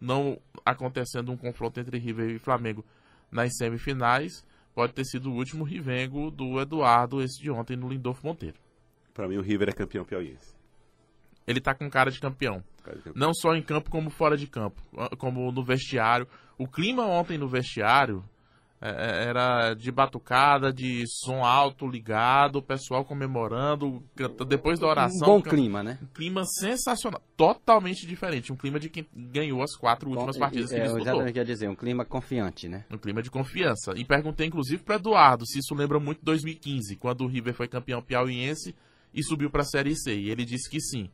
não 0.00 0.38
acontecendo 0.64 1.32
um 1.32 1.36
confronto 1.36 1.80
entre 1.80 1.98
River 1.98 2.30
e 2.30 2.38
Flamengo 2.38 2.84
nas 3.30 3.56
semifinais, 3.56 4.44
pode 4.74 4.92
ter 4.92 5.04
sido 5.04 5.30
o 5.30 5.34
último 5.34 5.64
Rivengo 5.64 6.30
do 6.30 6.60
Eduardo, 6.60 7.22
esse 7.22 7.40
de 7.40 7.50
ontem 7.50 7.76
no 7.76 7.88
Lindolfo 7.88 8.26
Monteiro. 8.26 8.56
Pra 9.14 9.26
mim 9.26 9.36
o 9.36 9.42
River 9.42 9.70
é 9.70 9.72
campeão 9.72 10.04
piauiense. 10.04 10.54
Ele 11.46 11.60
tá 11.60 11.74
com 11.74 11.88
cara 11.88 12.10
de 12.10 12.20
campeão. 12.20 12.62
Cara 12.82 12.96
de 12.96 13.02
campeão. 13.04 13.20
Não 13.20 13.32
só 13.32 13.54
em 13.54 13.62
campo, 13.62 13.88
como 13.88 14.10
fora 14.10 14.36
de 14.36 14.46
campo. 14.46 14.82
Como 15.16 15.50
no 15.52 15.64
vestiário. 15.64 16.26
O 16.58 16.66
clima 16.66 17.06
ontem 17.06 17.38
no 17.38 17.48
vestiário 17.48 18.24
era 18.80 19.74
de 19.74 19.90
batucada, 19.90 20.72
de 20.72 21.04
som 21.06 21.44
alto 21.44 21.86
ligado, 21.88 22.56
o 22.56 22.62
pessoal 22.62 23.04
comemorando, 23.04 24.02
depois 24.46 24.78
da 24.78 24.86
Um 24.86 24.90
oração. 24.90 25.26
bom 25.28 25.40
can- 25.42 25.50
clima, 25.50 25.82
né? 25.82 25.98
Um 26.02 26.06
clima 26.06 26.44
sensacional. 26.44 27.20
Totalmente 27.36 28.06
diferente. 28.06 28.52
Um 28.52 28.56
clima 28.56 28.78
de 28.78 28.88
quem 28.90 29.06
ganhou 29.14 29.62
as 29.62 29.74
quatro 29.76 30.10
últimas 30.10 30.36
Bom, 30.36 30.40
partidas 30.40 30.68
que 30.70 30.76
é, 30.76 30.80
disputou. 30.82 31.02
exatamente 31.06 31.32
quer 31.34 31.44
dizer, 31.44 31.68
um 31.68 31.74
clima 31.74 32.04
confiante, 32.04 32.68
né? 32.68 32.84
Um 32.90 32.98
clima 32.98 33.22
de 33.22 33.30
confiança. 33.30 33.92
E 33.96 34.04
perguntei, 34.04 34.46
inclusive, 34.46 34.82
para 34.82 34.96
Eduardo 34.96 35.46
se 35.46 35.58
isso 35.58 35.74
lembra 35.74 35.98
muito 35.98 36.22
2015, 36.24 36.96
quando 36.96 37.22
o 37.22 37.26
River 37.26 37.54
foi 37.54 37.68
campeão 37.68 38.02
piauiense 38.02 38.74
e 39.14 39.22
subiu 39.22 39.50
para 39.50 39.62
a 39.62 39.66
Série 39.66 39.96
C. 39.96 40.14
E 40.14 40.30
ele 40.30 40.44
disse 40.44 40.68
que 40.70 40.80
sim. 40.80 41.08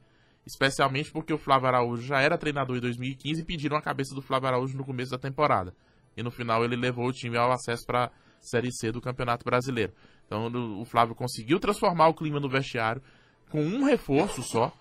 Especialmente 0.45 1.13
porque 1.13 1.33
o 1.33 1.39
Flávio 1.39 1.69
Araújo 1.69 2.03
já 2.03 2.21
era 2.21 2.37
treinador 2.37 2.77
em 2.77 2.81
2015 2.81 3.43
e 3.43 3.45
pediram 3.45 3.77
a 3.77 3.83
cabeça 3.83 4.13
do 4.15 4.21
Flávio 4.21 4.49
Araújo 4.49 4.77
no 4.77 4.85
começo 4.85 5.13
da 5.13 5.19
temporada. 5.19 5.73
E 6.17 6.23
no 6.23 6.31
final 6.31 6.65
ele 6.65 6.77
levou 6.77 7.07
o 7.07 7.13
time 7.13 7.37
ao 7.37 7.53
acesso 7.53 7.85
para 7.87 8.11
Série 8.41 8.73
C 8.73 8.91
do 8.91 9.01
Campeonato 9.01 9.45
Brasileiro. 9.45 9.93
Então 10.27 10.47
o 10.81 10.85
Flávio 10.85 11.15
conseguiu 11.15 11.61
transformar 11.61 12.09
o 12.09 12.15
clima 12.15 12.41
no 12.41 12.49
vestiário 12.49 13.03
com 13.51 13.63
um 13.63 13.85
reforço 13.85 14.43
só, 14.43 14.73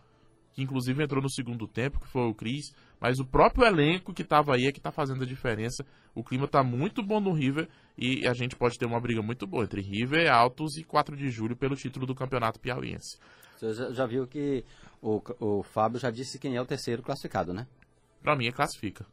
que 0.54 0.64
inclusive 0.64 1.04
entrou 1.04 1.22
no 1.22 1.30
segundo 1.30 1.68
tempo, 1.68 2.00
que 2.00 2.08
foi 2.08 2.24
o 2.24 2.34
Cris, 2.34 2.74
mas 3.00 3.20
o 3.20 3.26
próprio 3.26 3.66
elenco 3.66 4.14
que 4.14 4.22
estava 4.22 4.56
aí 4.56 4.66
é 4.66 4.72
que 4.72 4.80
está 4.80 4.92
fazendo 4.92 5.24
a 5.24 5.28
diferença. 5.28 5.86
O 6.14 6.24
clima 6.24 6.46
está 6.46 6.64
muito 6.64 7.04
bom 7.04 7.20
no 7.20 7.34
River 7.34 7.68
e 7.98 8.28
a 8.28 8.34
gente 8.34 8.56
pode 8.56 8.78
ter 8.78 8.86
uma 8.86 9.00
briga 9.00 9.22
muito 9.22 9.48
boa 9.48 9.64
entre 9.64 9.82
River, 9.82 10.32
Altos 10.32 10.78
e 10.78 10.84
4 10.84 11.16
de 11.16 11.30
julho 11.30 11.56
pelo 11.56 11.76
título 11.76 12.06
do 12.06 12.16
Campeonato 12.16 12.60
Piauiense. 12.60 13.18
Você 13.58 13.94
já, 13.94 14.06
viu 14.06 14.26
que 14.26 14.64
o, 15.02 15.22
o 15.40 15.64
Fábio 15.64 16.00
já 16.00 16.10
disse 16.10 16.40
quem 16.40 16.56
é 16.56 16.62
o 16.62 16.66
terceiro 16.66 17.04
classificado, 17.04 17.54
né? 17.54 17.68
Pra 18.22 18.36
mim 18.36 18.48
é 18.48 18.52
classifica. 18.52 19.06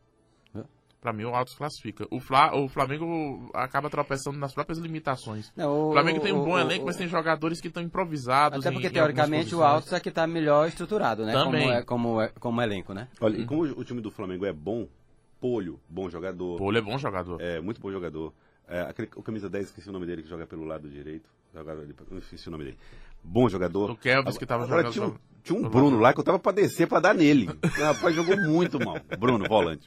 Pra 1.01 1.13
mim 1.13 1.25
o 1.25 1.35
Altos 1.35 1.55
classifica. 1.55 2.07
O, 2.11 2.19
Fla, 2.19 2.57
o 2.57 2.69
Flamengo 2.69 3.49
acaba 3.55 3.89
tropeçando 3.89 4.37
nas 4.37 4.53
próprias 4.53 4.79
limitações. 4.79 5.53
Não, 5.57 5.71
o- 5.71 5.89
o 5.91 5.93
Flamengo 5.93 6.19
tem 6.21 6.33
um 6.33 6.41
o- 6.43 6.45
bom 6.45 6.55
o- 6.55 6.59
elenco, 6.59 6.83
o- 6.83 6.87
mas 6.87 6.97
tem 6.97 7.07
jogadores 7.07 7.61
que 7.61 7.69
estão 7.69 7.81
improvisados. 7.83 8.59
Até 8.59 8.71
em- 8.71 8.73
porque, 8.73 8.89
em 8.89 8.91
teoricamente, 8.91 9.47
o 9.55 9.59
posições. 9.59 9.71
Altos 9.75 9.93
é 9.93 10.01
que 10.01 10.09
está 10.09 10.27
melhor 10.27 10.67
estruturado, 10.67 11.25
né? 11.25 11.33
Também. 11.33 11.63
Como, 11.63 11.73
é, 11.73 11.83
como, 11.83 12.21
é- 12.21 12.33
como 12.41 12.61
elenco, 12.63 12.93
né? 12.93 13.07
Olha, 13.21 13.37
e 13.39 13.47
como 13.47 13.63
o 13.63 13.85
time 13.85 14.01
do 14.01 14.11
Flamengo 14.11 14.45
é 14.45 14.53
bom, 14.53 14.89
Polho, 15.41 15.79
bom 15.89 16.11
jogador. 16.11 16.61
Ele 16.61 16.79
é 16.79 16.83
bom 16.83 16.99
jogador. 16.99 17.41
É, 17.41 17.61
muito 17.61 17.81
bom 17.81 17.93
jogador. 17.93 18.35
É, 18.67 18.81
aquele, 18.81 19.09
o 19.15 19.23
camisa 19.23 19.49
10, 19.49 19.67
esqueci 19.67 19.89
o 19.89 19.93
nome 19.93 20.05
dele, 20.05 20.23
que 20.25 20.29
joga 20.29 20.49
pelo 20.49 20.65
lado 20.65 20.89
direito. 20.89 21.31
Joga 21.55 21.77
esqueci 22.19 22.49
o 22.49 22.51
nome 22.51 22.65
dele. 22.65 22.79
Bom 23.23 23.49
jogador. 23.49 23.93
O 23.93 23.97
Kelvis, 23.97 24.37
que 24.37 24.45
tava 24.45 24.65
Agora, 24.65 24.83
jogando 24.91 24.93
Tinha, 24.93 25.07
um- 25.07 25.19
tinha 25.45 25.59
um 25.61 25.71
Bruno 25.71 26.01
lá 26.01 26.13
que 26.13 26.19
eu 26.19 26.25
tava 26.25 26.41
pra 26.41 26.51
descer 26.51 26.89
pra 26.89 26.99
dar 26.99 27.15
nele. 27.15 27.49
O 27.63 27.85
rapaz 27.85 28.17
jogou 28.17 28.37
muito 28.37 28.85
mal. 28.85 28.97
Bruno, 29.17 29.47
volante. 29.49 29.87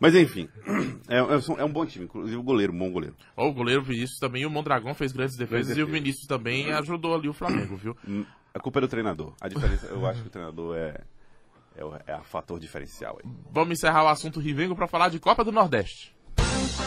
Mas 0.00 0.14
enfim, 0.14 0.48
é, 1.08 1.18
é 1.18 1.64
um 1.64 1.72
bom 1.72 1.84
time, 1.84 2.04
inclusive 2.04 2.36
o 2.36 2.42
goleiro, 2.42 2.72
um 2.72 2.78
bom 2.78 2.90
goleiro. 2.92 3.16
O 3.36 3.52
goleiro 3.52 3.82
Vinícius 3.82 4.18
também, 4.18 4.46
o 4.46 4.50
Mondragão 4.50 4.94
fez 4.94 5.12
grandes 5.12 5.36
defesas 5.36 5.66
Grande 5.74 5.80
e 5.80 5.82
o. 5.82 5.86
Vinícius 5.86 6.26
também 6.26 6.72
ajudou 6.72 7.14
ali 7.14 7.28
o 7.28 7.32
Flamengo, 7.32 7.76
viu? 7.76 7.96
Hum, 8.08 8.24
A 8.54 8.60
culpa 8.60 8.78
é 8.78 8.82
do 8.82 8.88
treinador. 8.88 9.34
A 9.40 9.48
diferença, 9.48 9.86
eu 9.86 10.06
acho 10.06 10.22
que 10.22 10.28
o 10.28 10.30
treinador 10.30 10.76
é, 10.76 11.00
é, 11.76 11.84
o 11.84 11.94
é 12.06 12.12
a 12.12 12.20
fator 12.22 12.58
diferencial 12.60 13.18
aí. 13.22 13.30
Vamos 13.52 13.72
encerrar 13.78 14.04
o 14.04 14.08
assunto 14.08 14.40
Rivengo 14.40 14.74
para 14.76 14.86
falar 14.86 15.08
de 15.08 15.18
Copa 15.18 15.44
do 15.44 15.50
Nordeste. 15.52 16.14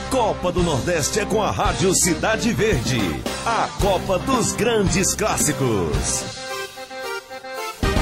Copa 0.09 0.51
do 0.51 0.63
Nordeste 0.63 1.19
é 1.19 1.25
com 1.25 1.41
a 1.41 1.51
Rádio 1.51 1.93
Cidade 1.93 2.51
Verde. 2.53 2.97
A 3.45 3.67
Copa 3.81 4.19
dos 4.19 4.53
Grandes 4.53 5.13
Clássicos. 5.15 6.50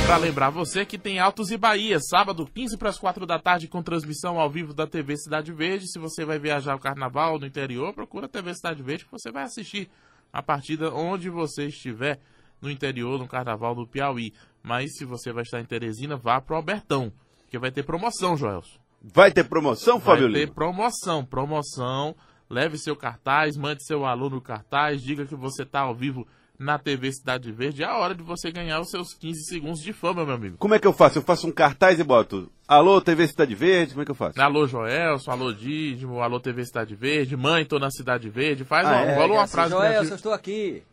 Para 0.09 0.17
lembrar 0.17 0.49
você 0.49 0.87
que 0.87 0.97
tem 0.97 1.19
Altos 1.19 1.51
e 1.51 1.57
Bahia, 1.57 1.99
sábado 1.99 2.43
15 2.43 2.79
para 2.79 2.89
as 2.89 2.97
4 2.97 3.27
da 3.27 3.37
tarde 3.37 3.67
com 3.67 3.83
transmissão 3.83 4.39
ao 4.39 4.49
vivo 4.49 4.73
da 4.73 4.87
TV 4.87 5.15
Cidade 5.15 5.53
Verde. 5.53 5.87
Se 5.87 5.99
você 5.99 6.25
vai 6.25 6.39
viajar 6.39 6.73
ao 6.73 6.79
carnaval 6.79 7.37
no 7.37 7.45
interior, 7.45 7.93
procura 7.93 8.25
a 8.25 8.27
TV 8.27 8.55
Cidade 8.55 8.81
Verde 8.81 9.05
que 9.05 9.11
você 9.11 9.31
vai 9.31 9.43
assistir 9.43 9.87
a 10.33 10.41
partida 10.41 10.91
onde 10.91 11.29
você 11.29 11.67
estiver 11.67 12.19
no 12.59 12.71
interior, 12.71 13.19
no 13.19 13.27
carnaval 13.27 13.75
do 13.75 13.85
Piauí. 13.85 14.33
Mas 14.63 14.97
se 14.97 15.05
você 15.05 15.31
vai 15.31 15.43
estar 15.43 15.61
em 15.61 15.65
Teresina, 15.65 16.17
vá 16.17 16.41
pro 16.41 16.55
Albertão, 16.55 17.13
que 17.47 17.59
vai 17.59 17.69
ter 17.69 17.83
promoção, 17.83 18.35
Joelson. 18.35 18.79
Vai 19.13 19.31
ter 19.31 19.43
promoção, 19.43 19.99
Vai 19.99 20.15
Fábio 20.15 20.33
ter 20.33 20.39
Lima? 20.39 20.53
promoção, 20.55 21.23
promoção. 21.23 22.15
Leve 22.49 22.79
seu 22.79 22.95
cartaz, 22.95 23.55
mande 23.55 23.85
seu 23.85 24.03
aluno 24.07 24.37
no 24.37 24.41
cartaz, 24.41 25.03
diga 25.03 25.23
que 25.27 25.35
você 25.35 25.61
está 25.61 25.81
ao 25.81 25.93
vivo 25.93 26.25
na 26.59 26.77
TV 26.77 27.11
Cidade 27.13 27.51
Verde. 27.53 27.81
É 27.83 27.85
a 27.85 27.97
hora 27.97 28.13
de 28.13 28.21
você 28.21 28.51
ganhar 28.51 28.81
os 28.81 28.89
seus 28.89 29.13
15 29.13 29.45
segundos 29.45 29.81
de 29.81 29.93
fama, 29.93 30.25
meu 30.25 30.35
amigo. 30.35 30.57
Como 30.57 30.75
é 30.75 30.79
que 30.79 30.85
eu 30.85 30.91
faço? 30.91 31.17
Eu 31.19 31.21
faço 31.21 31.47
um 31.47 31.51
cartaz 31.51 31.97
e 31.99 32.03
boto 32.03 32.51
Alô, 32.67 32.99
TV 32.99 33.25
Cidade 33.27 33.55
Verde? 33.55 33.93
Como 33.93 34.01
é 34.01 34.05
que 34.05 34.11
eu 34.11 34.15
faço? 34.15 34.39
Alô 34.41 34.67
Joelson, 34.67 35.31
alô 35.31 35.53
Dídimo, 35.53 36.19
alô 36.21 36.39
TV 36.39 36.65
Cidade 36.65 36.93
Verde, 36.95 37.37
mãe, 37.37 37.63
tô 37.65 37.79
na 37.79 37.89
Cidade 37.89 38.29
Verde. 38.29 38.65
Faz 38.65 38.85
Ah, 38.85 38.91
uma, 38.91 38.99
é? 38.99 39.25
uma 39.25 39.47
frase 39.47 39.71
Joelson, 39.71 40.11
eu 40.11 40.15
estou 40.15 40.33
aqui. 40.33 40.83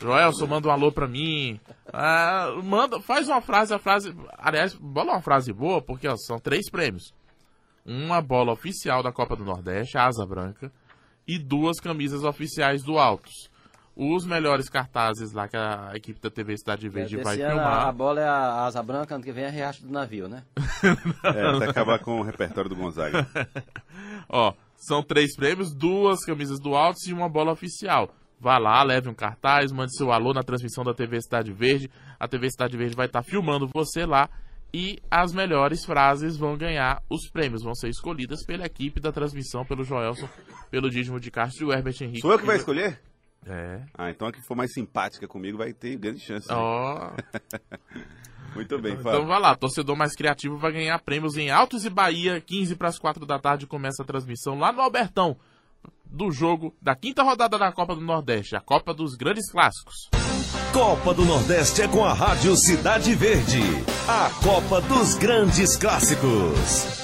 Joelson, 0.00 0.46
manda 0.46 0.68
um 0.68 0.70
alô 0.70 0.90
pra 0.90 1.06
mim. 1.06 1.60
Ah, 1.92 2.52
manda, 2.62 3.00
faz 3.00 3.28
uma 3.28 3.40
frase, 3.40 3.72
a 3.72 3.78
frase. 3.78 4.14
Aliás, 4.38 4.74
bola 4.74 5.12
uma 5.12 5.22
frase 5.22 5.52
boa, 5.52 5.80
porque 5.80 6.08
ó, 6.08 6.16
são 6.16 6.38
três 6.38 6.68
prêmios. 6.70 7.12
Uma 7.86 8.20
bola 8.22 8.52
oficial 8.52 9.02
da 9.02 9.12
Copa 9.12 9.36
do 9.36 9.44
Nordeste, 9.44 9.96
a 9.98 10.06
Asa 10.06 10.26
Branca, 10.26 10.72
e 11.28 11.38
duas 11.38 11.78
camisas 11.78 12.24
oficiais 12.24 12.82
do 12.82 12.98
Altos. 12.98 13.50
Os 13.96 14.26
melhores 14.26 14.68
cartazes 14.68 15.32
lá 15.32 15.46
que 15.46 15.56
a 15.56 15.92
equipe 15.94 16.20
da 16.20 16.28
TV 16.28 16.56
Cidade 16.58 16.88
Verde 16.88 17.16
vai 17.16 17.34
Esse 17.34 17.42
ano 17.42 17.60
a, 17.60 17.62
filmar. 17.62 17.86
a 17.86 17.92
bola 17.92 18.20
é 18.20 18.26
a 18.26 18.64
asa 18.64 18.82
branca, 18.82 19.14
ano 19.14 19.22
que 19.22 19.30
vem 19.30 19.44
é 19.44 19.50
Riacho 19.50 19.86
do 19.86 19.92
Navio, 19.92 20.28
né? 20.28 20.42
É, 21.22 21.58
vai 21.58 21.68
acabar 21.68 21.98
com 22.00 22.20
o 22.20 22.22
repertório 22.22 22.68
do 22.68 22.76
Gonzaga. 22.76 23.26
Ó, 24.28 24.52
são 24.76 25.02
três 25.02 25.34
prêmios, 25.36 25.72
duas 25.72 26.24
camisas 26.24 26.60
do 26.60 26.74
Altos 26.74 27.06
e 27.06 27.12
uma 27.12 27.28
bola 27.28 27.52
oficial. 27.52 28.10
Vá 28.40 28.58
lá, 28.58 28.82
leve 28.82 29.08
um 29.08 29.14
cartaz, 29.14 29.72
mande 29.72 29.96
seu 29.96 30.12
alô 30.12 30.34
na 30.34 30.42
transmissão 30.42 30.84
da 30.84 30.92
TV 30.92 31.22
Cidade 31.22 31.52
Verde. 31.52 31.90
A 32.18 32.28
TV 32.28 32.50
Cidade 32.50 32.76
Verde 32.76 32.94
vai 32.94 33.06
estar 33.06 33.22
filmando 33.22 33.70
você 33.72 34.04
lá. 34.04 34.28
E 34.72 34.98
as 35.08 35.32
melhores 35.32 35.84
frases 35.84 36.36
vão 36.36 36.56
ganhar 36.56 37.00
os 37.08 37.30
prêmios. 37.30 37.62
Vão 37.62 37.74
ser 37.74 37.88
escolhidas 37.88 38.44
pela 38.44 38.66
equipe 38.66 39.00
da 39.00 39.12
transmissão, 39.12 39.64
pelo 39.64 39.84
Joelson, 39.84 40.28
pelo 40.68 40.90
Dídimo 40.90 41.20
de 41.20 41.30
Castro 41.30 41.64
e 41.64 41.68
o 41.68 41.72
Herbert 41.72 41.96
Henrique. 42.02 42.20
Sou 42.20 42.32
eu 42.32 42.38
que 42.38 42.44
vai 42.44 42.56
escolher? 42.56 43.00
É. 43.46 43.80
Ah, 43.96 44.10
então 44.10 44.26
a 44.28 44.32
que 44.32 44.40
for 44.42 44.56
mais 44.56 44.72
simpática 44.72 45.26
comigo 45.28 45.58
vai 45.58 45.72
ter 45.72 45.96
grande 45.96 46.20
chance. 46.20 46.48
né? 46.48 46.54
Ó. 46.56 47.10
Muito 48.54 48.78
bem, 48.78 48.92
Então 48.92 49.04
Fábio. 49.12 49.26
vai 49.26 49.40
lá, 49.40 49.56
torcedor 49.56 49.96
mais 49.96 50.14
criativo 50.14 50.56
vai 50.56 50.70
ganhar 50.72 50.98
prêmios 51.00 51.36
em 51.36 51.50
Altos 51.50 51.84
e 51.84 51.90
Bahia, 51.90 52.40
15 52.40 52.76
para 52.76 52.88
as 52.88 52.98
4 52.98 53.26
da 53.26 53.38
tarde 53.38 53.66
começa 53.66 54.02
a 54.02 54.06
transmissão 54.06 54.56
lá 54.58 54.70
no 54.72 54.80
Albertão 54.80 55.36
do 56.04 56.30
jogo 56.30 56.72
da 56.80 56.94
quinta 56.94 57.22
rodada 57.24 57.58
da 57.58 57.72
Copa 57.72 57.94
do 57.96 58.00
Nordeste, 58.00 58.54
a 58.54 58.60
Copa 58.60 58.94
dos 58.94 59.16
Grandes 59.16 59.50
Clássicos. 59.50 60.08
Copa 60.72 61.12
do 61.12 61.24
Nordeste 61.24 61.82
é 61.82 61.88
com 61.88 62.04
a 62.04 62.12
Rádio 62.12 62.56
Cidade 62.56 63.12
Verde. 63.14 63.60
A 64.08 64.30
Copa 64.42 64.80
dos 64.82 65.14
Grandes 65.14 65.76
Clássicos. 65.76 67.03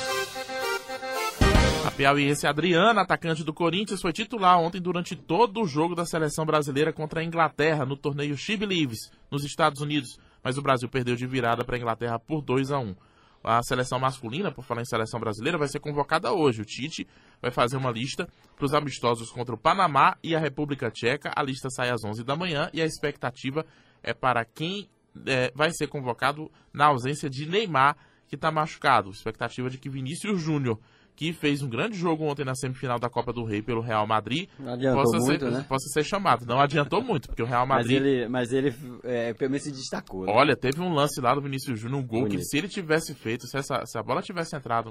Piauiense 2.01 2.47
Adriana, 2.47 3.03
atacante 3.03 3.45
do 3.45 3.53
Corinthians, 3.53 4.01
foi 4.01 4.11
titular 4.11 4.59
ontem 4.59 4.81
durante 4.81 5.15
todo 5.15 5.61
o 5.61 5.67
jogo 5.67 5.95
da 5.95 6.07
seleção 6.07 6.47
brasileira 6.47 6.95
contra 6.95 7.21
a 7.21 7.23
Inglaterra 7.23 7.85
no 7.85 7.95
torneio 7.95 8.39
She 8.39 8.57
Believes, 8.57 9.11
nos 9.31 9.45
Estados 9.45 9.83
Unidos, 9.83 10.19
mas 10.43 10.57
o 10.57 10.63
Brasil 10.63 10.89
perdeu 10.89 11.15
de 11.15 11.27
virada 11.27 11.63
para 11.63 11.77
a 11.77 11.79
Inglaterra 11.79 12.19
por 12.19 12.41
2 12.41 12.71
a 12.73 12.79
1. 12.79 12.97
A 13.45 13.63
seleção 13.63 13.99
masculina, 13.99 14.51
por 14.51 14.65
falar 14.65 14.81
em 14.81 14.87
seleção 14.87 15.21
brasileira, 15.21 15.59
vai 15.59 15.69
ser 15.69 15.79
convocada 15.79 16.33
hoje. 16.33 16.63
O 16.63 16.65
Tite 16.65 17.07
vai 17.39 17.51
fazer 17.51 17.77
uma 17.77 17.91
lista 17.91 18.27
para 18.57 18.65
os 18.65 18.73
amistosos 18.73 19.31
contra 19.31 19.55
o 19.55 19.59
Panamá 19.59 20.17
e 20.25 20.35
a 20.35 20.39
República 20.39 20.91
Tcheca. 20.91 21.31
A 21.37 21.43
lista 21.43 21.69
sai 21.69 21.91
às 21.91 22.03
11 22.03 22.25
da 22.25 22.35
manhã 22.35 22.71
e 22.73 22.81
a 22.81 22.87
expectativa 22.87 23.67
é 24.03 24.15
para 24.15 24.43
quem 24.43 24.89
é, 25.27 25.53
vai 25.55 25.71
ser 25.71 25.87
convocado 25.87 26.51
na 26.73 26.87
ausência 26.87 27.29
de 27.29 27.45
Neymar, 27.45 27.95
que 28.27 28.37
está 28.37 28.51
machucado. 28.51 29.11
Expectativa 29.11 29.69
de 29.69 29.77
que 29.77 29.91
Vinícius 29.91 30.41
Júnior, 30.41 30.81
que 31.17 31.33
fez 31.35 31.61
um 31.63 31.69
grande 31.69 31.97
jogo 31.99 32.25
ontem 32.25 32.45
na 32.45 32.55
semifinal 32.55 32.99
da 32.99 33.11
Copa 33.11 33.33
do 33.33 33.45
Rei 33.45 33.61
pelo 33.61 33.81
Real 33.83 34.07
Madrid, 34.07 34.49
Não 34.59 34.73
adiantou 34.73 35.03
possa, 35.05 35.19
muito, 35.19 35.45
ser, 35.45 35.51
né? 35.51 35.67
possa 35.69 35.87
ser 35.93 36.03
chamado. 36.05 36.47
Não 36.47 36.59
adiantou 36.59 37.03
muito, 37.03 37.29
porque 37.29 37.43
o 37.43 37.47
Real 37.47 37.67
Mas 37.67 37.79
Madrid. 37.87 37.97
ele, 38.03 38.29
mas 38.29 38.53
ele 38.53 38.75
é, 39.05 39.35
pelo 39.35 39.51
menos 39.51 39.65
se 39.65 39.71
destacou. 39.71 40.25
né? 40.25 40.33
Olha, 40.33 40.57
teve 40.57 40.81
um 40.81 40.95
lance 40.95 41.21
lá 41.21 41.35
do 41.35 41.43
Vinícius 41.43 41.79
Júnior, 41.79 42.01
um 42.01 42.07
gol 42.07 42.23
que 42.25 42.31
Bonito. 42.31 42.45
se 42.49 42.57
ele 42.57 42.69
tivesse 42.69 43.15
feito, 43.15 43.47
se, 43.47 43.57
essa, 43.59 43.85
se 43.85 43.99
a 43.99 44.03
bola 44.03 44.23
tivesse 44.23 44.57
entrado, 44.57 44.91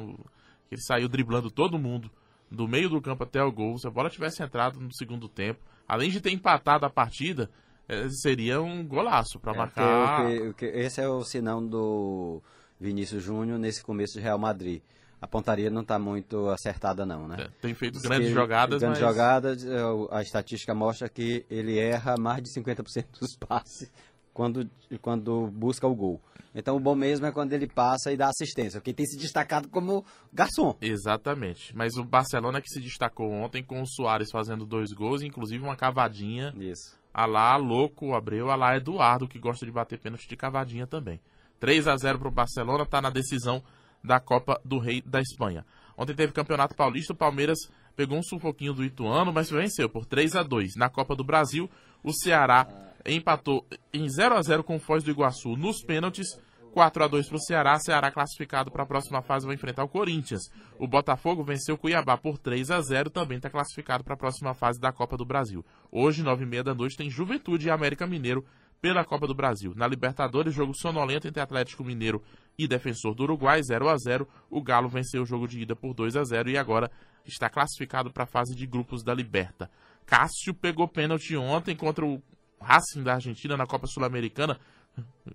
que 0.67 0.75
ele 0.75 0.81
saiu 0.81 1.07
driblando 1.09 1.49
todo 1.49 1.79
mundo, 1.79 2.11
do 2.51 2.67
meio 2.67 2.89
do 2.89 3.01
campo 3.01 3.23
até 3.23 3.43
o 3.43 3.51
gol, 3.51 3.77
se 3.79 3.87
a 3.87 3.91
bola 3.91 4.09
tivesse 4.09 4.43
entrado 4.43 4.79
no 4.79 4.93
segundo 4.93 5.27
tempo, 5.27 5.59
além 5.87 6.09
de 6.11 6.21
ter 6.21 6.31
empatado 6.31 6.85
a 6.85 6.89
partida, 6.91 7.49
eh, 7.87 8.07
seria 8.09 8.61
um 8.61 8.85
golaço 8.85 9.39
para 9.39 9.53
É, 9.53 9.57
marcar. 9.57 10.21
o 10.21 10.27
que- 10.27 10.47
o 10.49 10.53
que- 10.53 10.65
esse 10.65 11.01
é 11.01 11.07
o 11.09 11.23
sinão 11.23 11.65
do 11.65 12.39
Vinícius 12.79 13.23
Júnior 13.23 13.57
nesse 13.57 13.83
começo 13.83 14.13
de 14.13 14.19
Real 14.19 14.37
Madrid. 14.37 14.81
A 15.21 15.27
pontaria 15.27 15.69
não 15.69 15.81
está 15.81 15.99
muito 15.99 16.47
acertada 16.49 17.05
não, 17.05 17.27
né? 17.27 17.35
É, 17.39 17.49
Tem 17.61 17.73
feito 17.73 17.99
grandes 18.01 18.29
jogadas, 18.31 18.79
Grandes 18.79 18.99
mas 19.01 19.09
jogadas, 19.09 19.65
é, 19.65 19.85
o- 19.85 20.07
a 20.11 20.21
estatística 20.21 20.73
mostra 20.73 21.09
que 21.09 21.45
ele 21.49 21.77
erra 21.77 22.15
mais 22.17 22.41
de 22.41 22.49
50% 22.53 23.19
dos 23.19 23.35
passes 23.47 23.91
quando, 24.33 24.69
quando 25.01 25.47
busca 25.47 25.85
o 25.85 25.93
gol. 25.93 26.21
Então 26.55 26.75
o 26.75 26.79
bom 26.79 26.95
mesmo 26.95 27.25
é 27.25 27.31
quando 27.31 27.51
ele 27.53 27.67
passa 27.67 28.11
e 28.11 28.17
dá 28.17 28.27
assistência, 28.29 28.79
porque 28.79 28.93
tem 28.93 29.05
se 29.05 29.17
destacado 29.17 29.67
como 29.69 30.05
garçom. 30.33 30.75
Exatamente. 30.81 31.75
Mas 31.75 31.95
o 31.97 32.03
Barcelona 32.03 32.61
que 32.61 32.69
se 32.69 32.79
destacou 32.79 33.29
ontem 33.31 33.61
com 33.63 33.81
o 33.81 33.85
Soares 33.87 34.29
fazendo 34.31 34.65
dois 34.65 34.91
gols, 34.93 35.21
inclusive 35.21 35.63
uma 35.63 35.75
cavadinha. 35.75 36.53
Isso. 36.57 36.97
A 37.13 37.25
lá 37.25 37.55
Louco 37.57 38.13
Abreu, 38.13 38.49
a 38.49 38.55
lá 38.55 38.75
Eduardo, 38.77 39.27
que 39.27 39.37
gosta 39.39 39.65
de 39.65 39.71
bater 39.71 39.99
pênalti 39.99 40.27
de 40.29 40.37
cavadinha 40.37 40.87
também. 40.87 41.19
3 41.59 41.87
a 41.87 41.97
0 41.97 42.17
pro 42.19 42.31
Barcelona, 42.31 42.85
tá 42.85 43.01
na 43.01 43.09
decisão 43.09 43.61
da 44.03 44.19
Copa 44.19 44.59
do 44.63 44.79
Rei 44.79 45.01
da 45.01 45.19
Espanha. 45.21 45.65
Ontem 45.97 46.15
teve 46.15 46.31
Campeonato 46.31 46.75
Paulista, 46.75 47.13
o 47.13 47.15
Palmeiras 47.15 47.59
pegou 47.95 48.17
um 48.17 48.23
sufoquinho 48.23 48.73
do 48.73 48.83
Ituano, 48.83 49.33
mas 49.33 49.49
venceu 49.49 49.89
por 49.89 50.05
3 50.05 50.35
a 50.37 50.43
2 50.43 50.75
Na 50.77 50.89
Copa 50.89 51.15
do 51.15 51.23
Brasil, 51.23 51.69
o 52.01 52.13
Ceará 52.13 52.65
empatou 53.05 53.65
em 53.93 54.07
0 54.07 54.35
a 54.35 54.41
0 54.41 54.63
com 54.63 54.77
o 54.77 54.79
Foz 54.79 55.03
do 55.03 55.11
Iguaçu 55.11 55.55
nos 55.55 55.83
pênaltis. 55.83 56.27
4 56.71 57.03
a 57.03 57.07
2 57.07 57.27
para 57.27 57.35
o 57.35 57.41
Ceará. 57.41 57.79
Ceará 57.79 58.11
classificado 58.11 58.71
para 58.71 58.83
a 58.83 58.85
próxima 58.85 59.21
fase 59.21 59.45
vai 59.45 59.55
enfrentar 59.55 59.83
o 59.83 59.89
Corinthians. 59.89 60.43
O 60.77 60.87
Botafogo 60.87 61.43
venceu 61.43 61.75
o 61.75 61.77
Cuiabá 61.77 62.15
por 62.15 62.37
3 62.37 62.71
a 62.71 62.79
0 62.79 63.09
também 63.09 63.37
está 63.37 63.49
classificado 63.49 64.03
para 64.03 64.13
a 64.13 64.17
próxima 64.17 64.53
fase 64.53 64.79
da 64.79 64.91
Copa 64.91 65.17
do 65.17 65.25
Brasil. 65.25 65.65
Hoje, 65.91 66.23
9 66.23 66.43
e 66.43 66.47
meia 66.47 66.63
da 66.63 66.73
noite, 66.73 66.95
tem 66.95 67.09
Juventude 67.09 67.67
e 67.67 67.71
América 67.71 68.05
Mineiro 68.05 68.45
pela 68.81 69.03
Copa 69.03 69.27
do 69.27 69.33
Brasil. 69.33 69.73
Na 69.75 69.87
Libertadores, 69.87 70.53
jogo 70.53 70.73
sonolento 70.73 71.27
entre 71.27 71.41
Atlético 71.41 71.83
Mineiro 71.83 72.23
e 72.57 72.67
Defensor 72.67 73.13
do 73.13 73.23
Uruguai, 73.23 73.61
0 73.61 73.89
a 73.89 73.97
0 73.97 74.27
O 74.49 74.61
Galo 74.61 74.89
venceu 74.89 75.23
o 75.23 75.25
jogo 75.25 75.47
de 75.47 75.61
ida 75.61 75.75
por 75.75 75.93
2 75.93 76.15
a 76.15 76.23
0 76.23 76.49
e 76.49 76.57
agora 76.57 76.89
está 77.25 77.49
classificado 77.49 78.11
para 78.11 78.23
a 78.23 78.27
fase 78.27 78.55
de 78.55 78.65
grupos 78.65 79.03
da 79.03 79.13
Liberta. 79.13 79.69
Cássio 80.05 80.53
pegou 80.53 80.87
pênalti 80.87 81.35
ontem 81.35 81.75
contra 81.75 82.05
o 82.05 82.21
Racing 82.59 83.03
da 83.03 83.13
Argentina 83.13 83.55
na 83.55 83.65
Copa 83.65 83.87
Sul-Americana 83.87 84.59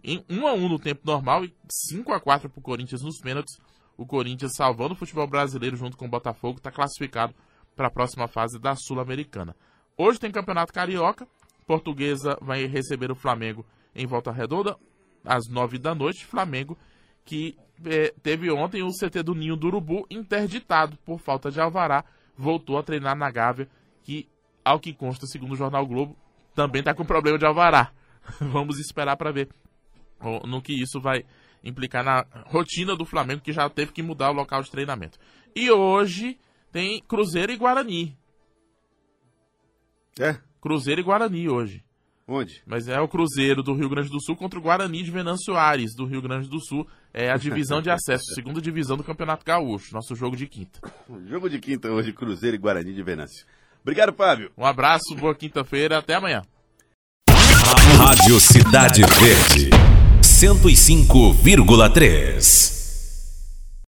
em 0.03 0.25
1 0.29 0.47
a 0.47 0.53
1 0.53 0.69
no 0.69 0.79
tempo 0.79 1.03
normal 1.05 1.45
e 1.45 1.55
5 1.71 2.13
a 2.13 2.21
4 2.21 2.51
para 2.51 2.59
o 2.59 2.63
Corinthians 2.63 3.03
nos 3.03 3.19
pênaltis. 3.19 3.59
O 3.97 4.05
Corinthians 4.05 4.53
salvando 4.57 4.95
o 4.95 4.97
futebol 4.97 5.27
brasileiro 5.27 5.77
junto 5.77 5.97
com 5.97 6.07
o 6.07 6.11
Botafogo 6.11 6.59
está 6.59 6.71
classificado 6.71 7.35
para 7.77 7.87
a 7.87 7.91
próxima 7.91 8.27
fase 8.27 8.59
da 8.59 8.75
Sul-Americana. 8.75 9.57
Hoje 9.97 10.19
tem 10.19 10.31
Campeonato 10.31 10.73
Carioca. 10.73 11.27
Portuguesa 11.67 12.37
vai 12.41 12.67
receber 12.67 13.11
o 13.11 13.15
Flamengo 13.15 13.65
em 13.95 14.07
volta 14.07 14.31
redonda 14.31 14.77
às 15.25 15.49
9 15.49 15.79
da 15.79 15.95
noite. 15.95 16.27
Flamengo 16.27 16.77
que 17.25 17.57
é, 17.87 18.13
teve 18.23 18.51
ontem 18.51 18.83
o 18.83 18.91
CT 18.91 19.23
do 19.23 19.35
Ninho 19.35 19.57
do 19.57 19.67
Urubu 19.67 20.07
interditado 20.11 20.97
por 21.05 21.19
falta 21.19 21.51
de 21.51 21.61
alvará. 21.61 22.05
Voltou 22.37 22.77
a 22.79 22.83
treinar 22.83 23.17
na 23.17 23.31
Gávea, 23.31 23.69
que, 24.03 24.29
ao 24.65 24.79
que 24.79 24.93
consta, 24.93 25.27
segundo 25.27 25.53
o 25.53 25.57
Jornal 25.57 25.87
Globo, 25.87 26.17
também 26.55 26.81
está 26.81 26.93
com 26.93 27.05
problema 27.05 27.39
de 27.39 27.47
alvará. 27.47 27.93
Vamos 28.41 28.79
esperar 28.79 29.17
para 29.17 29.33
ver 29.33 29.49
no 30.45 30.63
que 30.63 30.73
isso 30.73 31.01
vai 31.01 31.25
implicar 31.63 32.05
na 32.05 32.27
rotina 32.47 32.97
do 32.97 33.05
Flamengo, 33.05 33.41
que 33.41 33.53
já 33.53 33.69
teve 33.69 33.93
que 33.93 34.03
mudar 34.03 34.31
o 34.31 34.35
local 34.35 34.63
de 34.63 34.71
treinamento. 34.71 35.19
E 35.55 35.71
hoje 35.71 36.39
tem 36.73 37.01
Cruzeiro 37.03 37.53
e 37.53 37.57
Guarani. 37.57 38.17
É? 40.19 40.39
Cruzeiro 40.65 41.01
e 41.03 41.05
Guarani 41.05 41.47
hoje. 41.47 41.85
Onde? 42.27 42.63
Mas 42.65 42.89
é 42.89 42.99
o 42.99 43.07
Cruzeiro 43.07 43.63
do 43.63 43.75
Rio 43.75 43.87
Grande 43.87 44.09
do 44.09 44.19
Sul 44.19 44.35
contra 44.35 44.59
o 44.59 44.63
Guarani 44.63 45.03
de 45.03 45.11
Venâncio 45.11 45.55
Ares, 45.55 45.95
do 45.95 46.07
Rio 46.07 46.23
Grande 46.23 46.49
do 46.49 46.59
Sul. 46.59 46.89
É 47.13 47.31
a 47.31 47.37
divisão 47.37 47.83
de 47.83 47.91
acesso, 47.91 48.33
segunda 48.35 48.63
divisão 48.63 48.97
do 48.97 49.05
Campeonato 49.05 49.45
Gaúcho, 49.45 49.93
nosso 49.93 50.17
jogo 50.17 50.35
de 50.35 50.47
quinta. 50.47 50.81
Jogo 51.29 51.51
de 51.51 51.59
quinta 51.59 51.91
hoje, 51.91 52.15
Cruzeiro 52.15 52.57
e 52.57 52.59
Guarani 52.59 52.95
de 52.95 53.03
Venâncio. 53.03 53.45
Obrigado, 53.83 54.15
Fábio. 54.15 54.51
Um 54.57 54.65
abraço, 54.65 55.15
boa 55.15 55.35
quinta-feira, 55.35 55.99
até 55.99 56.15
amanhã. 56.15 56.41
Rádio 57.99 58.41
Cidade 58.41 59.03
Verde, 59.03 59.69
105,3. 60.23 62.84